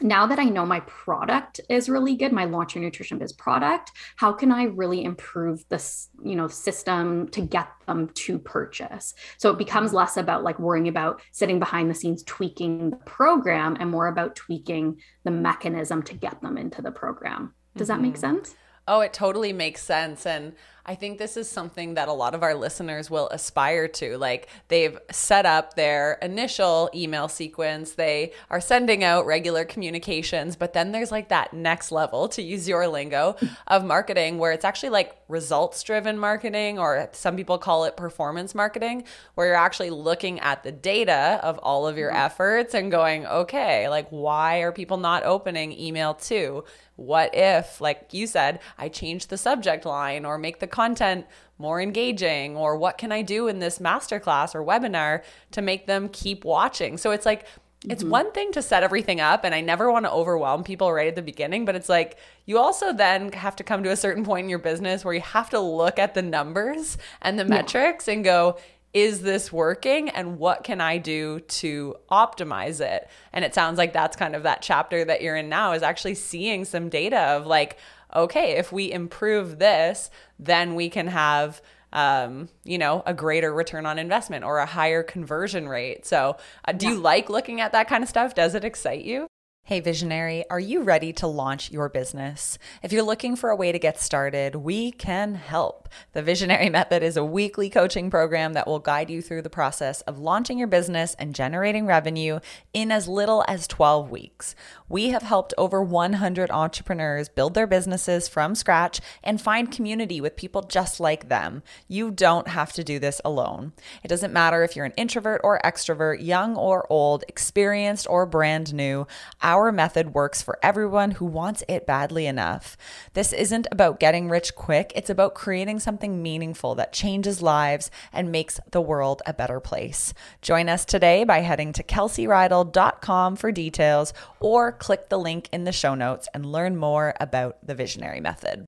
[0.00, 3.92] now that I know my product is really good, my Launch Your Nutrition Biz product,
[4.16, 9.14] how can I really improve this, you know, system to get them to purchase?
[9.38, 13.76] So it becomes less about like worrying about sitting behind the scenes tweaking the program
[13.80, 17.54] and more about tweaking the mechanism to get them into the program.
[17.76, 17.96] Does mm-hmm.
[17.96, 18.36] that make mm-hmm.
[18.36, 18.54] sense?
[18.88, 20.26] Oh, it totally makes sense.
[20.26, 20.52] And
[20.88, 24.16] I think this is something that a lot of our listeners will aspire to.
[24.16, 30.72] Like they've set up their initial email sequence, they are sending out regular communications, but
[30.72, 34.90] then there's like that next level, to use your lingo, of marketing where it's actually
[34.90, 40.38] like results driven marketing, or some people call it performance marketing, where you're actually looking
[40.40, 42.18] at the data of all of your mm-hmm.
[42.18, 46.64] efforts and going, okay, like why are people not opening email two?
[46.96, 51.26] What if, like you said, I change the subject line or make the content
[51.58, 52.56] more engaging?
[52.56, 56.96] Or what can I do in this masterclass or webinar to make them keep watching?
[56.96, 57.46] So it's like,
[57.88, 58.10] it's mm-hmm.
[58.10, 61.14] one thing to set everything up, and I never want to overwhelm people right at
[61.14, 64.44] the beginning, but it's like you also then have to come to a certain point
[64.44, 67.50] in your business where you have to look at the numbers and the yeah.
[67.50, 68.58] metrics and go,
[68.92, 73.08] is this working and what can I do to optimize it?
[73.32, 76.14] And it sounds like that's kind of that chapter that you're in now is actually
[76.14, 77.76] seeing some data of like,
[78.14, 81.60] okay, if we improve this, then we can have
[81.96, 86.04] um, you know, a greater return on investment or a higher conversion rate.
[86.04, 86.92] So, uh, do yeah.
[86.92, 88.34] you like looking at that kind of stuff?
[88.34, 89.26] Does it excite you?
[89.68, 92.56] Hey, visionary, are you ready to launch your business?
[92.84, 95.88] If you're looking for a way to get started, we can help.
[96.12, 100.02] The Visionary Method is a weekly coaching program that will guide you through the process
[100.02, 102.38] of launching your business and generating revenue
[102.72, 104.54] in as little as 12 weeks.
[104.88, 110.36] We have helped over 100 entrepreneurs build their businesses from scratch and find community with
[110.36, 111.64] people just like them.
[111.88, 113.72] You don't have to do this alone.
[114.04, 118.72] It doesn't matter if you're an introvert or extrovert, young or old, experienced or brand
[118.72, 119.08] new.
[119.42, 122.76] Our method works for everyone who wants it badly enough.
[123.14, 128.30] This isn't about getting rich quick, it's about creating something meaningful that changes lives and
[128.30, 130.14] makes the world a better place.
[130.42, 135.72] Join us today by heading to kelseyreidl.com for details or click the link in the
[135.72, 138.64] show notes and learn more about the visionary method.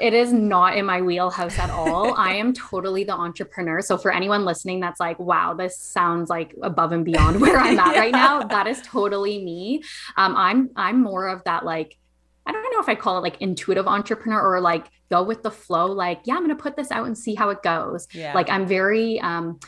[0.00, 2.14] It is not in my wheelhouse at all.
[2.14, 3.82] I am totally the entrepreneur.
[3.82, 7.78] So for anyone listening that's like, wow, this sounds like above and beyond where I'm
[7.78, 8.00] at yeah.
[8.00, 9.82] right now, that is totally me.
[10.16, 11.98] Um, I'm I'm more of that like
[12.46, 15.50] I don't know if I call it like intuitive entrepreneur or like go with the
[15.50, 15.86] flow.
[15.86, 18.08] Like, yeah, I'm going to put this out and see how it goes.
[18.12, 18.34] Yeah.
[18.34, 19.60] Like, I'm very, um,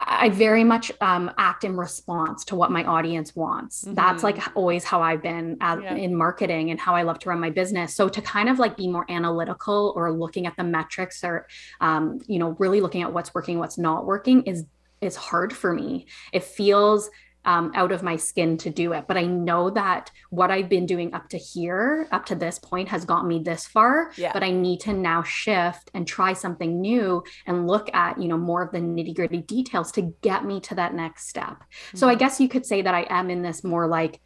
[0.00, 3.84] I very much um, act in response to what my audience wants.
[3.84, 3.94] Mm-hmm.
[3.94, 5.94] That's like always how I've been at, yeah.
[5.94, 7.94] in marketing and how I love to run my business.
[7.94, 11.48] So to kind of like be more analytical or looking at the metrics or,
[11.80, 14.64] um, you know, really looking at what's working, what's not working is
[15.00, 16.06] is hard for me.
[16.32, 17.10] It feels
[17.48, 19.06] um, out of my skin to do it.
[19.08, 22.90] But I know that what I've been doing up to here, up to this point,
[22.90, 24.12] has got me this far.
[24.16, 24.32] Yeah.
[24.34, 28.36] But I need to now shift and try something new and look at, you know,
[28.36, 31.46] more of the nitty gritty details to get me to that next step.
[31.46, 31.96] Mm-hmm.
[31.96, 32.18] So I mm-hmm.
[32.18, 34.20] guess you could say that I am in this more like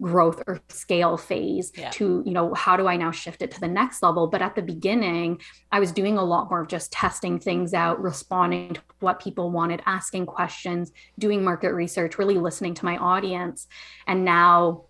[0.00, 1.90] growth or scale phase yeah.
[1.90, 4.54] to you know how do i now shift it to the next level but at
[4.54, 5.38] the beginning
[5.72, 9.50] i was doing a lot more of just testing things out responding to what people
[9.50, 13.66] wanted asking questions doing market research really listening to my audience
[14.06, 14.84] and now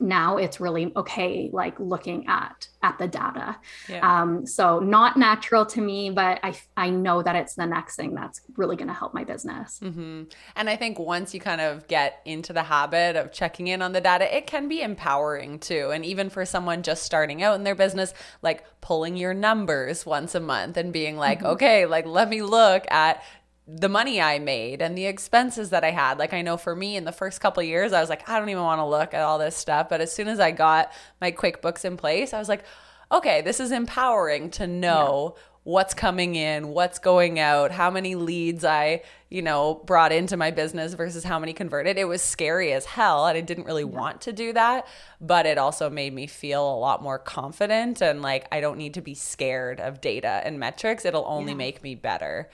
[0.00, 3.56] now it's really okay like looking at at the data
[3.88, 4.22] yeah.
[4.22, 8.14] um, so not natural to me but i i know that it's the next thing
[8.14, 10.22] that's really going to help my business mm-hmm.
[10.56, 13.92] and i think once you kind of get into the habit of checking in on
[13.92, 17.64] the data it can be empowering too and even for someone just starting out in
[17.64, 21.48] their business like pulling your numbers once a month and being like mm-hmm.
[21.48, 23.22] okay like let me look at
[23.66, 26.18] the money I made and the expenses that I had.
[26.18, 28.48] Like I know for me in the first couple years, I was like, I don't
[28.48, 29.88] even want to look at all this stuff.
[29.88, 32.64] But as soon as I got my QuickBooks in place, I was like,
[33.12, 35.42] okay, this is empowering to know yeah.
[35.62, 40.50] what's coming in, what's going out, how many leads I, you know, brought into my
[40.50, 41.98] business versus how many converted.
[41.98, 43.96] It was scary as hell and I didn't really yeah.
[43.96, 44.88] want to do that,
[45.20, 48.94] but it also made me feel a lot more confident and like I don't need
[48.94, 51.04] to be scared of data and metrics.
[51.04, 51.58] It'll only yeah.
[51.58, 52.48] make me better.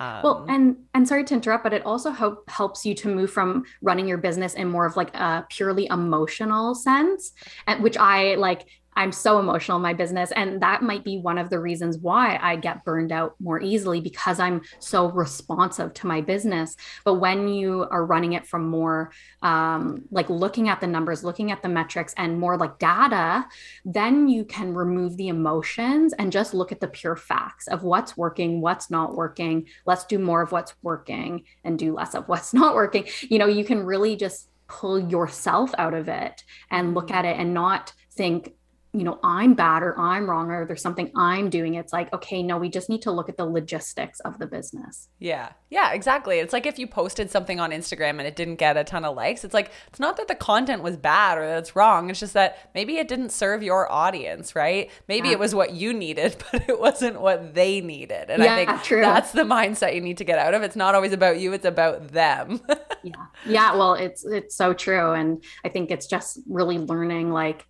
[0.00, 3.30] Um, well, and and sorry to interrupt, but it also help, helps you to move
[3.30, 7.32] from running your business in more of like a purely emotional sense,
[7.66, 10.32] and which I like I'm so emotional in my business.
[10.32, 14.00] And that might be one of the reasons why I get burned out more easily
[14.00, 16.76] because I'm so responsive to my business.
[17.04, 19.12] But when you are running it from more
[19.42, 23.46] um, like looking at the numbers, looking at the metrics, and more like data,
[23.84, 28.16] then you can remove the emotions and just look at the pure facts of what's
[28.16, 29.66] working, what's not working.
[29.86, 33.06] Let's do more of what's working and do less of what's not working.
[33.22, 37.36] You know, you can really just pull yourself out of it and look at it
[37.38, 38.54] and not think
[38.94, 41.74] you know, I'm bad or I'm wrong or there's something I'm doing.
[41.74, 45.08] It's like, okay, no, we just need to look at the logistics of the business.
[45.18, 45.52] Yeah.
[45.70, 46.40] Yeah, exactly.
[46.40, 49.16] It's like if you posted something on Instagram and it didn't get a ton of
[49.16, 52.10] likes, it's like, it's not that the content was bad or that it's wrong.
[52.10, 54.90] It's just that maybe it didn't serve your audience, right?
[55.08, 55.34] Maybe yeah.
[55.34, 58.28] it was what you needed, but it wasn't what they needed.
[58.28, 59.00] And yeah, I think true.
[59.00, 60.62] that's the mindset you need to get out of.
[60.62, 62.60] It's not always about you, it's about them.
[63.02, 63.26] yeah.
[63.46, 63.74] Yeah.
[63.74, 65.12] Well, it's, it's so true.
[65.12, 67.66] And I think it's just really learning like,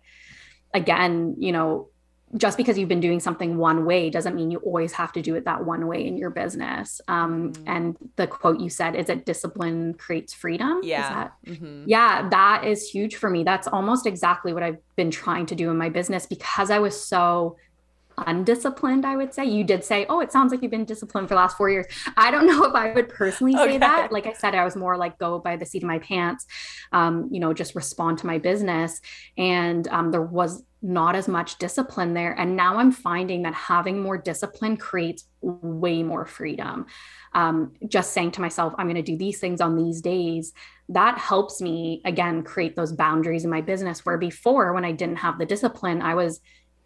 [0.73, 1.89] again, you know,
[2.35, 5.35] just because you've been doing something one way doesn't mean you always have to do
[5.35, 6.99] it that one way in your business.
[7.07, 7.63] Um, mm.
[7.67, 10.79] And the quote you said is that discipline creates freedom.
[10.83, 11.13] Yeah.
[11.13, 11.83] That, mm-hmm.
[11.85, 13.43] Yeah, that is huge for me.
[13.43, 16.99] That's almost exactly what I've been trying to do in my business because I was
[16.99, 17.57] so
[18.17, 19.45] undisciplined, I would say.
[19.45, 21.85] You did say, oh, it sounds like you've been disciplined for the last four years.
[22.17, 23.77] I don't know if I would personally say okay.
[23.79, 24.11] that.
[24.11, 26.45] Like I said, I was more like go by the seat of my pants,
[26.91, 29.01] um, you know, just respond to my business.
[29.37, 32.33] And um, there was not as much discipline there.
[32.37, 36.85] And now I'm finding that having more discipline creates way more freedom.
[37.33, 40.53] Um, just saying to myself, I'm going to do these things on these days,
[40.89, 44.05] that helps me again create those boundaries in my business.
[44.05, 46.41] Where before, when I didn't have the discipline, I was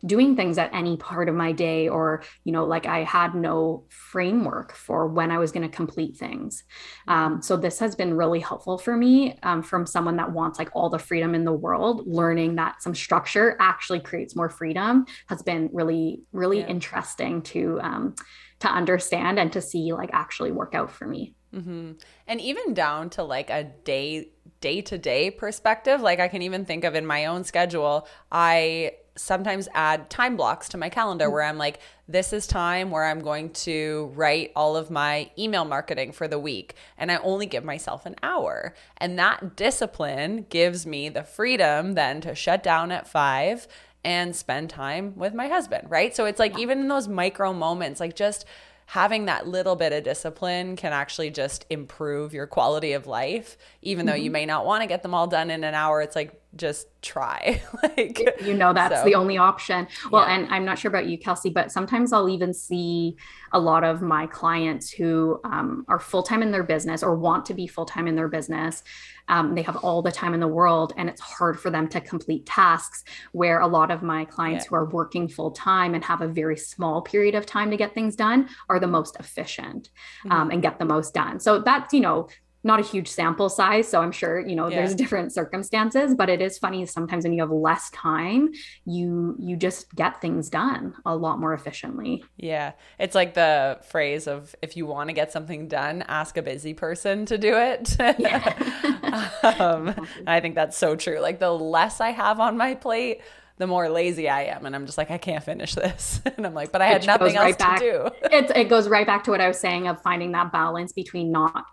[0.05, 3.83] doing things at any part of my day or you know like i had no
[3.89, 6.63] framework for when i was going to complete things
[7.07, 10.69] um, so this has been really helpful for me um, from someone that wants like
[10.73, 15.41] all the freedom in the world learning that some structure actually creates more freedom has
[15.41, 16.67] been really really yeah.
[16.67, 18.13] interesting to um,
[18.59, 21.91] to understand and to see like actually work out for me mm-hmm.
[22.27, 24.29] and even down to like a day
[24.61, 28.91] day to day perspective like i can even think of in my own schedule i
[29.17, 33.19] sometimes add time blocks to my calendar where I'm like, this is time where I'm
[33.19, 36.75] going to write all of my email marketing for the week.
[36.97, 38.73] And I only give myself an hour.
[38.97, 43.67] And that discipline gives me the freedom then to shut down at five
[44.03, 46.15] and spend time with my husband, right?
[46.15, 46.59] So it's like, yeah.
[46.59, 48.45] even in those micro moments, like just
[48.87, 54.05] having that little bit of discipline can actually just improve your quality of life even
[54.05, 54.11] mm-hmm.
[54.11, 54.33] though you mm-hmm.
[54.33, 57.61] may not want to get them all done in an hour it's like just try
[57.83, 59.05] like you know that's so.
[59.05, 60.35] the only option well yeah.
[60.35, 63.15] and i'm not sure about you kelsey but sometimes i'll even see
[63.53, 67.53] a lot of my clients who um, are full-time in their business or want to
[67.53, 68.83] be full-time in their business
[69.29, 71.99] um, they have all the time in the world and it's hard for them to
[71.99, 74.69] complete tasks where a lot of my clients yeah.
[74.69, 78.15] who are working full-time and have a very small period of time to get things
[78.15, 79.89] done are the most efficient
[80.23, 80.31] mm-hmm.
[80.31, 82.27] um, and get the most done so that's you know
[82.67, 84.75] not a huge sample size so i'm sure you know yeah.
[84.75, 88.49] there's different circumstances but it is funny sometimes when you have less time
[88.85, 94.27] you you just get things done a lot more efficiently yeah it's like the phrase
[94.27, 97.95] of if you want to get something done ask a busy person to do it
[98.19, 99.31] yeah.
[99.59, 99.95] um,
[100.27, 103.21] i think that's so true like the less i have on my plate
[103.57, 104.65] the more lazy I am.
[104.65, 106.21] And I'm just like, I can't finish this.
[106.37, 108.09] and I'm like, but I had nothing else right back, to do.
[108.31, 111.31] it, it goes right back to what I was saying of finding that balance between
[111.31, 111.65] not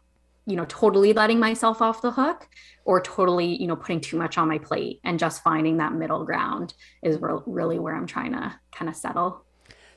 [0.46, 2.48] you know totally letting myself off the hook
[2.84, 6.24] or totally you know putting too much on my plate and just finding that middle
[6.24, 9.44] ground is re- really where i'm trying to kind of settle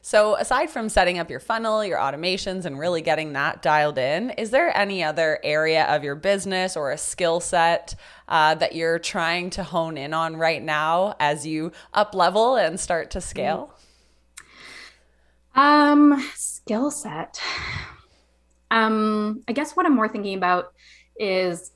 [0.02, 4.30] So, aside from setting up your funnel, your automations, and really getting that dialed in,
[4.38, 7.96] is there any other area of your business or a skill set
[8.30, 12.80] uh, that you're trying to hone in on right now as you up level and
[12.80, 13.74] start to scale?
[15.56, 17.42] Um, skill set.
[18.72, 20.74] Um, I guess what I'm more thinking about
[21.18, 21.72] is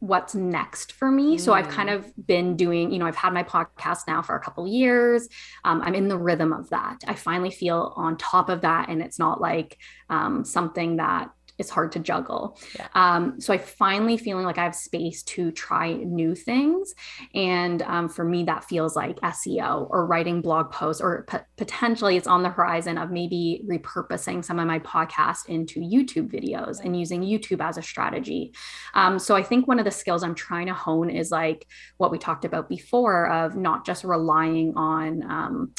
[0.00, 1.36] what's next for me.
[1.36, 1.40] Mm.
[1.40, 1.94] So I've kind mm.
[1.96, 5.28] of been doing, you know, I've had my podcast now for a couple years.
[5.64, 6.98] Um, I'm in the rhythm of that.
[7.06, 9.78] I finally feel on top of that, and it's not like
[10.10, 12.58] um, something that it's hard to juggle.
[12.76, 12.88] Yeah.
[12.94, 16.94] Um, so I finally feeling like I have space to try new things.
[17.34, 22.16] And um, for me, that feels like SEO or writing blog posts, or p- potentially
[22.16, 26.98] it's on the horizon of maybe repurposing some of my podcast into YouTube videos and
[26.98, 28.52] using YouTube as a strategy.
[28.94, 31.66] Um, so I think one of the skills I'm trying to hone is like
[31.98, 35.74] what we talked about before of not just relying on, um,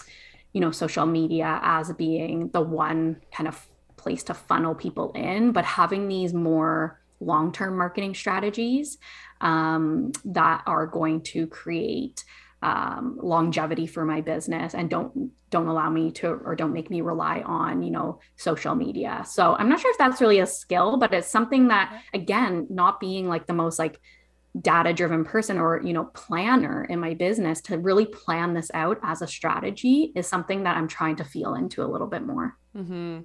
[0.54, 3.68] you know, social media as being the one kind of
[4.06, 9.00] place to funnel people in, but having these more long term marketing strategies
[9.42, 12.24] um, that are going to create
[12.62, 17.02] um, longevity for my business and don't don't allow me to or don't make me
[17.02, 19.24] rely on you know social media.
[19.26, 23.00] So i'm not sure if that's really a skill but it's something that again not
[23.00, 24.00] being like the most like
[24.62, 29.00] data driven person or you know planner in my business to really plan this out
[29.04, 32.56] as a strategy is something that i'm trying to feel into a little bit more.
[32.76, 33.20] Mm-hmm.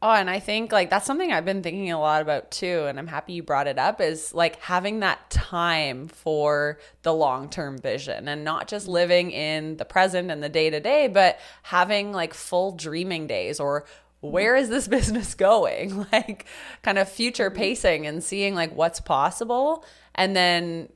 [0.00, 2.86] Oh, and I think like that's something I've been thinking a lot about too.
[2.86, 7.48] And I'm happy you brought it up is like having that time for the long
[7.48, 11.40] term vision and not just living in the present and the day to day, but
[11.64, 13.86] having like full dreaming days or
[14.20, 16.06] where is this business going?
[16.12, 16.46] Like
[16.82, 19.84] kind of future pacing and seeing like what's possible
[20.14, 20.88] and then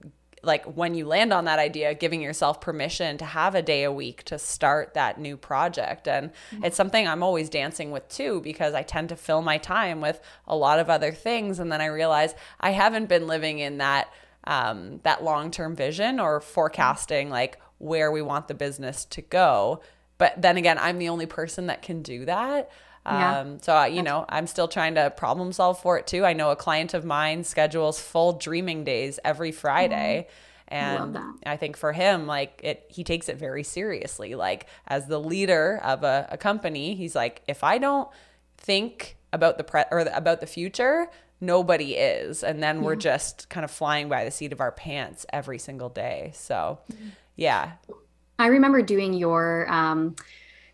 [0.43, 3.93] like when you land on that idea giving yourself permission to have a day a
[3.93, 6.09] week to start that new project.
[6.09, 6.65] And mm-hmm.
[6.65, 10.21] it's something i'm always dancing with too because i tend to fill my time with
[10.47, 11.59] a lot of other things.
[11.59, 14.13] And then i realize i haven't been living in that
[14.45, 19.81] um, that long-term vision or forecasting like where we want the business to go.
[20.19, 22.71] But then again i'm the only person that can do that
[23.05, 23.41] yeah.
[23.41, 26.25] Um, so, I, you know, I'm still trying to problem solve for it too.
[26.25, 30.29] I know a client of mine schedules full dreaming days every Friday.
[30.71, 30.75] Mm-hmm.
[30.75, 34.35] And I, think for him, like it, he takes it very seriously.
[34.35, 38.09] Like as the leader of a, a company, he's like, if I don't
[38.57, 41.09] think about the pre or about the future,
[41.41, 42.43] nobody is.
[42.43, 45.89] And then we're just kind of flying by the seat of our pants every single
[45.89, 46.31] day.
[46.35, 47.09] So, mm-hmm.
[47.37, 47.73] yeah.
[48.39, 50.17] I remember doing your um,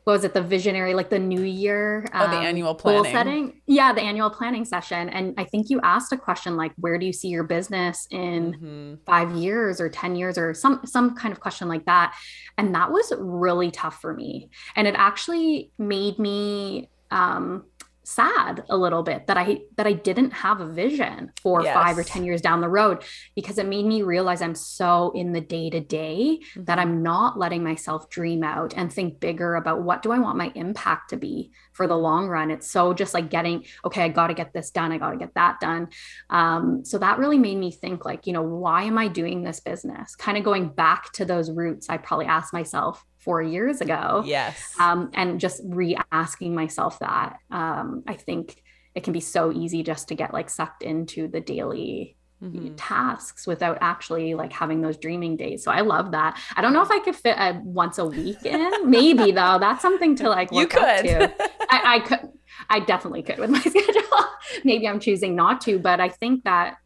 [0.08, 3.02] what was it the visionary like the new year um, oh the um, annual planning.
[3.02, 3.60] goal setting?
[3.66, 5.10] Yeah the annual planning session.
[5.10, 8.54] And i think you asked a question like where do you see your business in
[8.54, 8.94] mm-hmm.
[9.04, 12.16] five years or 10 years or some some kind of question like that.
[12.56, 14.48] And that was really tough for me.
[14.76, 17.64] And it actually made me um
[18.08, 21.74] sad a little bit that I that I didn't have a vision for yes.
[21.74, 23.02] 5 or 10 years down the road
[23.34, 27.38] because it made me realize I'm so in the day to day that I'm not
[27.38, 31.16] letting myself dream out and think bigger about what do I want my impact to
[31.16, 32.50] be for the long run.
[32.50, 35.18] It's so just like getting okay, I got to get this done, I got to
[35.18, 35.88] get that done.
[36.30, 39.60] Um, so that really made me think like, you know, why am I doing this
[39.60, 40.16] business?
[40.16, 44.22] Kind of going back to those roots I probably asked myself four years ago.
[44.24, 44.74] Yes.
[44.80, 47.36] Um, and just re asking myself that.
[47.50, 48.62] Um, I think
[48.94, 52.74] it can be so easy just to get like sucked into the daily mm-hmm.
[52.76, 55.62] tasks without actually like having those dreaming days.
[55.62, 56.40] So I love that.
[56.56, 58.70] I don't know if I could fit a once a week in.
[58.90, 59.58] Maybe though.
[59.60, 60.80] That's something to like you could.
[60.80, 61.28] I,
[61.70, 62.30] I could.
[62.70, 64.24] I definitely could with my schedule.
[64.64, 66.78] Maybe I'm choosing not to, but I think that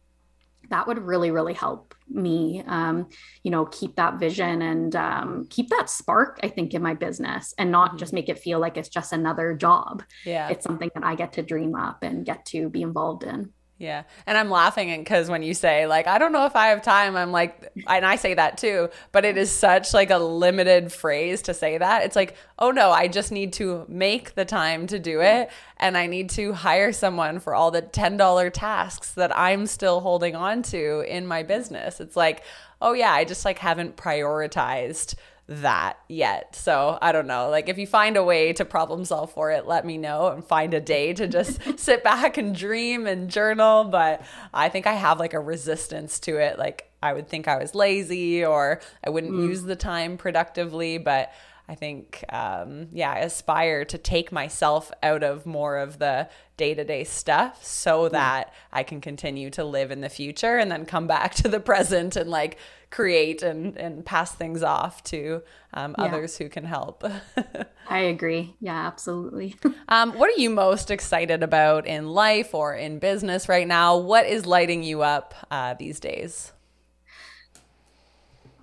[0.70, 3.08] that would really, really help me um,
[3.42, 7.54] you know keep that vision and um, keep that spark i think in my business
[7.58, 7.98] and not mm-hmm.
[7.98, 10.02] just make it feel like it's just another job.
[10.24, 10.48] Yeah.
[10.48, 14.04] It's something that i get to dream up and get to be involved in yeah.
[14.26, 17.16] And I'm laughing because when you say, like, I don't know if I have time,
[17.16, 21.42] I'm like, and I say that too, but it is such like a limited phrase
[21.42, 22.04] to say that.
[22.04, 25.50] It's like, oh no, I just need to make the time to do it.
[25.78, 30.36] And I need to hire someone for all the $10 tasks that I'm still holding
[30.36, 31.98] on to in my business.
[31.98, 32.44] It's like,
[32.80, 35.16] oh yeah, I just like haven't prioritized
[35.60, 36.56] that yet.
[36.56, 37.50] So I don't know.
[37.50, 40.44] Like if you find a way to problem solve for it, let me know and
[40.44, 43.84] find a day to just sit back and dream and journal.
[43.84, 44.22] But
[44.54, 46.58] I think I have like a resistance to it.
[46.58, 49.48] Like I would think I was lazy or I wouldn't mm.
[49.48, 50.98] use the time productively.
[50.98, 51.32] But
[51.68, 56.74] I think, um, yeah, I aspire to take myself out of more of the day
[56.74, 60.84] to day stuff so that I can continue to live in the future and then
[60.84, 62.58] come back to the present and like
[62.92, 65.42] create and, and pass things off to
[65.74, 66.04] um, yeah.
[66.04, 67.02] others who can help.
[67.88, 68.54] I agree.
[68.60, 69.56] Yeah, absolutely.
[69.88, 73.96] um, what are you most excited about in life or in business right now?
[73.96, 76.52] What is lighting you up uh, these days?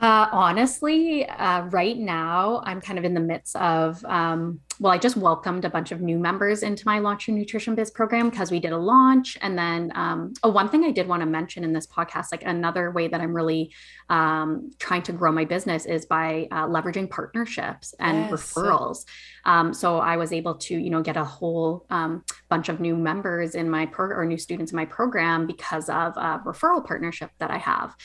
[0.01, 4.97] Uh, honestly, uh, right now, I'm kind of in the midst of um, well, I
[4.97, 8.49] just welcomed a bunch of new members into my Launch Your Nutrition Biz program because
[8.49, 9.37] we did a launch.
[9.41, 12.43] And then, um, oh, one thing I did want to mention in this podcast, like
[12.43, 13.73] another way that I'm really
[14.09, 18.31] um, trying to grow my business is by uh, leveraging partnerships and yes.
[18.31, 19.05] referrals.
[19.45, 22.95] Um, so I was able to, you know, get a whole um, bunch of new
[22.95, 27.31] members in my pro or new students in my program because of a referral partnership
[27.39, 27.95] that I have.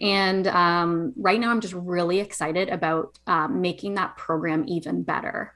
[0.00, 5.54] And um, right now, I'm just really excited about uh, making that program even better.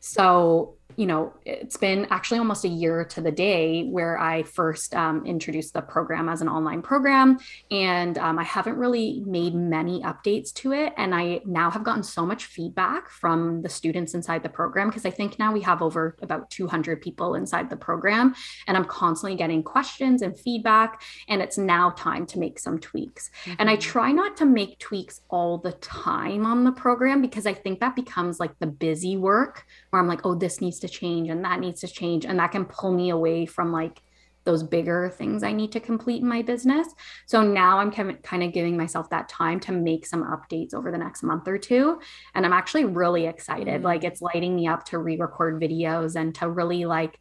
[0.00, 4.94] So you know, it's been actually almost a year to the day where I first
[4.94, 7.38] um, introduced the program as an online program.
[7.70, 10.92] And um, I haven't really made many updates to it.
[10.96, 15.06] And I now have gotten so much feedback from the students inside the program because
[15.06, 18.34] I think now we have over about 200 people inside the program.
[18.66, 21.02] And I'm constantly getting questions and feedback.
[21.28, 23.30] And it's now time to make some tweaks.
[23.44, 23.54] Mm-hmm.
[23.60, 23.82] And I mm-hmm.
[23.82, 27.94] try not to make tweaks all the time on the program because I think that
[27.94, 31.60] becomes like the busy work where I'm like, oh, this needs to change and that
[31.60, 32.24] needs to change.
[32.24, 34.02] And that can pull me away from like
[34.44, 36.88] those bigger things I need to complete in my business.
[37.26, 40.98] So now I'm kind of giving myself that time to make some updates over the
[40.98, 42.00] next month or two.
[42.34, 43.66] And I'm actually really excited.
[43.66, 43.84] Mm-hmm.
[43.84, 47.20] Like it's lighting me up to re record videos and to really like,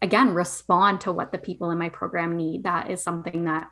[0.00, 2.62] again, respond to what the people in my program need.
[2.62, 3.68] That is something that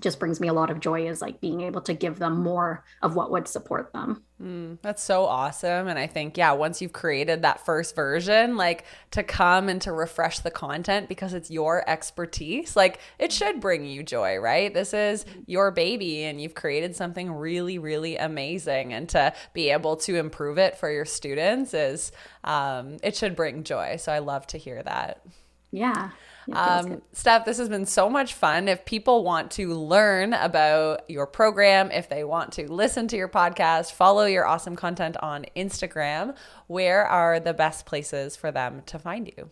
[0.00, 2.84] just brings me a lot of joy is like being able to give them more
[3.02, 4.22] of what would support them.
[4.42, 5.86] Mm, that's so awesome.
[5.86, 9.92] And I think, yeah, once you've created that first version, like to come and to
[9.92, 14.72] refresh the content because it's your expertise, like it should bring you joy, right?
[14.72, 18.92] This is your baby and you've created something really, really amazing.
[18.92, 22.10] And to be able to improve it for your students is,
[22.44, 23.96] um, it should bring joy.
[23.96, 25.24] So I love to hear that.
[25.70, 26.10] Yeah.
[26.52, 28.68] Um, Steph, this has been so much fun.
[28.68, 33.28] If people want to learn about your program, if they want to listen to your
[33.28, 36.34] podcast, follow your awesome content on Instagram,
[36.66, 39.50] where are the best places for them to find you?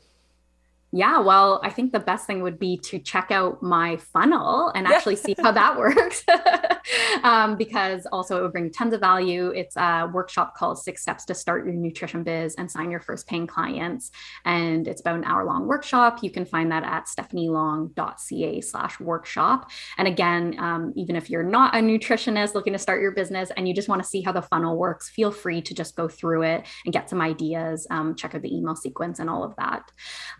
[0.92, 4.88] Yeah, well, I think the best thing would be to check out my funnel and
[4.88, 6.24] actually see how that works.
[7.22, 9.50] um, because also it would bring tons of value.
[9.50, 13.28] It's a workshop called Six Steps to Start Your Nutrition Biz and Sign Your First
[13.28, 14.10] Paying Clients.
[14.44, 16.24] And it's about an hour long workshop.
[16.24, 19.70] You can find that at stephanielong.ca slash workshop.
[19.96, 23.68] And again, um, even if you're not a nutritionist looking to start your business and
[23.68, 26.42] you just want to see how the funnel works, feel free to just go through
[26.42, 29.84] it and get some ideas, um, check out the email sequence and all of that.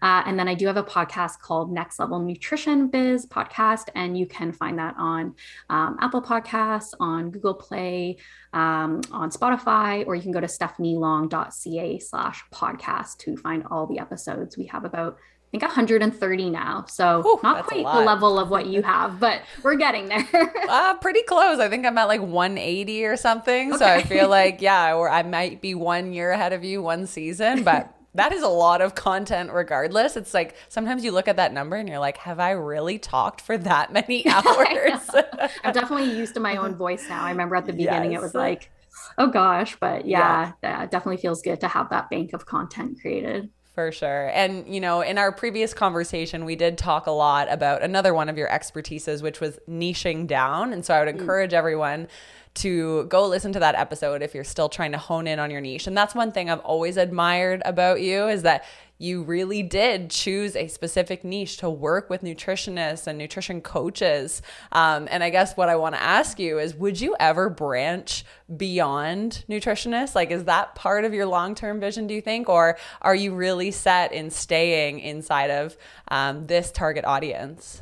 [0.03, 4.17] Uh, and then I do have a podcast called Next Level Nutrition Biz Podcast, and
[4.17, 5.35] you can find that on
[5.69, 8.17] um, Apple Podcasts, on Google Play,
[8.55, 13.99] um, on Spotify, or you can go to stephanielong.ca slash podcast to find all the
[13.99, 14.57] episodes.
[14.57, 16.87] We have about I think 130 now.
[16.89, 20.27] So Ooh, not quite the level of what you have, but we're getting there.
[20.69, 21.59] uh, pretty close.
[21.59, 23.75] I think I'm at like 180 or something.
[23.75, 23.79] Okay.
[23.79, 27.07] So I feel like, yeah, or I might be one year ahead of you, one
[27.07, 30.17] season, but that is a lot of content regardless.
[30.17, 33.41] It's like sometimes you look at that number and you're like, have I really talked
[33.41, 35.11] for that many hours?
[35.65, 37.23] I'm definitely used to my own voice now.
[37.23, 38.21] I remember at the beginning yes.
[38.21, 38.71] it was like,
[39.19, 43.51] oh gosh, but yeah, yeah, definitely feels good to have that bank of content created.
[43.75, 44.31] For sure.
[44.35, 48.29] And, you know, in our previous conversation, we did talk a lot about another one
[48.29, 50.73] of your expertises, which was niching down.
[50.73, 51.21] And so I would mm.
[51.21, 52.09] encourage everyone
[52.55, 55.61] to go listen to that episode if you're still trying to hone in on your
[55.61, 55.87] niche.
[55.87, 58.65] And that's one thing I've always admired about you is that
[58.99, 64.43] you really did choose a specific niche to work with nutritionists and nutrition coaches.
[64.73, 68.27] Um, and I guess what I want to ask you is would you ever branch
[68.55, 70.15] beyond nutritionists?
[70.15, 72.51] Like, is that part of your long term vision, do you think?
[72.51, 75.79] Or are you really set in staying inside of
[76.09, 77.81] um, this target audience?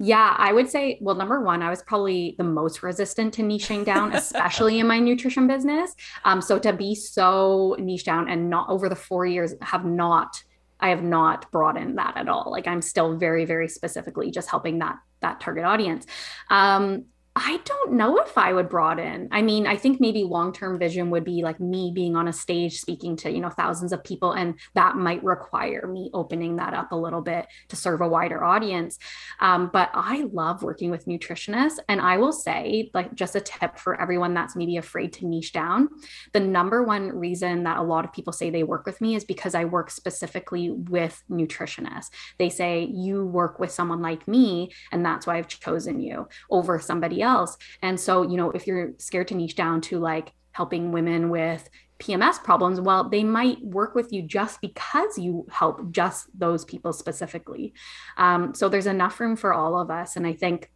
[0.00, 3.84] Yeah, I would say, well, number one, I was probably the most resistant to niching
[3.84, 5.94] down, especially in my nutrition business.
[6.24, 10.42] Um, so to be so niche down and not over the four years have not,
[10.78, 12.50] I have not broadened that at all.
[12.50, 16.06] Like I'm still very, very specifically just helping that that target audience.
[16.48, 17.06] Um,
[17.40, 19.28] I don't know if I would broaden.
[19.30, 22.80] I mean, I think maybe long-term vision would be like me being on a stage
[22.80, 26.90] speaking to, you know, thousands of people and that might require me opening that up
[26.90, 28.98] a little bit to serve a wider audience.
[29.38, 33.78] Um, but I love working with nutritionists and I will say like just a tip
[33.78, 35.90] for everyone that's maybe afraid to niche down.
[36.32, 39.24] The number one reason that a lot of people say they work with me is
[39.24, 42.10] because I work specifically with nutritionists.
[42.38, 46.80] They say you work with someone like me and that's why I've chosen you over
[46.80, 47.56] somebody else else.
[47.82, 51.68] And so, you know, if you're scared to niche down to like helping women with
[52.00, 56.92] PMS problems, well, they might work with you just because you help just those people
[56.92, 57.74] specifically.
[58.16, 60.16] Um, so there's enough room for all of us.
[60.16, 60.70] And I think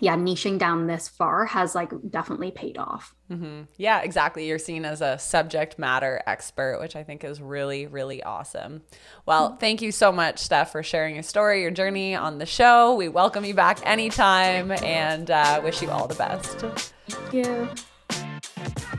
[0.00, 3.14] yeah, niching down this far has like definitely paid off.
[3.30, 3.62] Mm-hmm.
[3.76, 4.46] Yeah, exactly.
[4.46, 8.82] You're seen as a subject matter expert, which I think is really, really awesome.
[9.24, 9.58] Well, mm-hmm.
[9.58, 12.94] thank you so much, Steph, for sharing your story, your journey on the show.
[12.94, 16.64] We welcome you back anytime and uh, wish you all the best.
[17.08, 17.68] Thank you.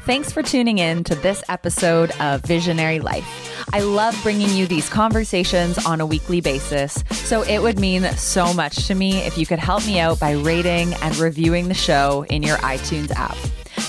[0.06, 3.47] Thanks for tuning in to this episode of Visionary Life.
[3.74, 8.53] I love bringing you these conversations on a weekly basis, so it would mean so
[8.53, 12.26] much to me if you could help me out by rating and reviewing the show
[12.30, 13.38] in your iTunes app.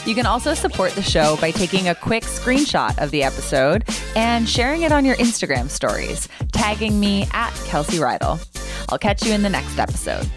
[0.06, 3.84] You can also support the show by taking a quick screenshot of the episode
[4.16, 8.44] and sharing it on your Instagram stories, tagging me at Kelsey Reidl.
[8.90, 10.28] I'll catch you in the next episode.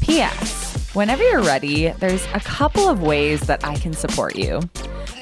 [0.00, 0.57] P.S.
[0.98, 4.60] Whenever you're ready, there's a couple of ways that I can support you.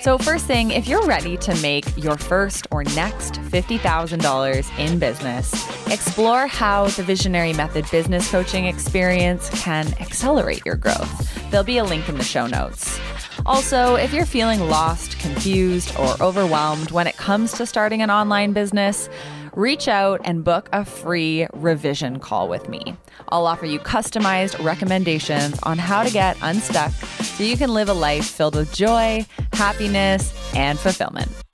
[0.00, 5.52] So, first thing, if you're ready to make your first or next $50,000 in business,
[5.88, 11.50] explore how the Visionary Method business coaching experience can accelerate your growth.
[11.50, 12.98] There'll be a link in the show notes.
[13.44, 18.54] Also, if you're feeling lost, confused, or overwhelmed when it comes to starting an online
[18.54, 19.10] business,
[19.56, 22.94] reach out and book a free revision call with me.
[23.30, 27.94] I'll offer you customized recommendations on how to get unstuck so you can live a
[27.94, 31.45] life filled with joy, happiness, and fulfillment.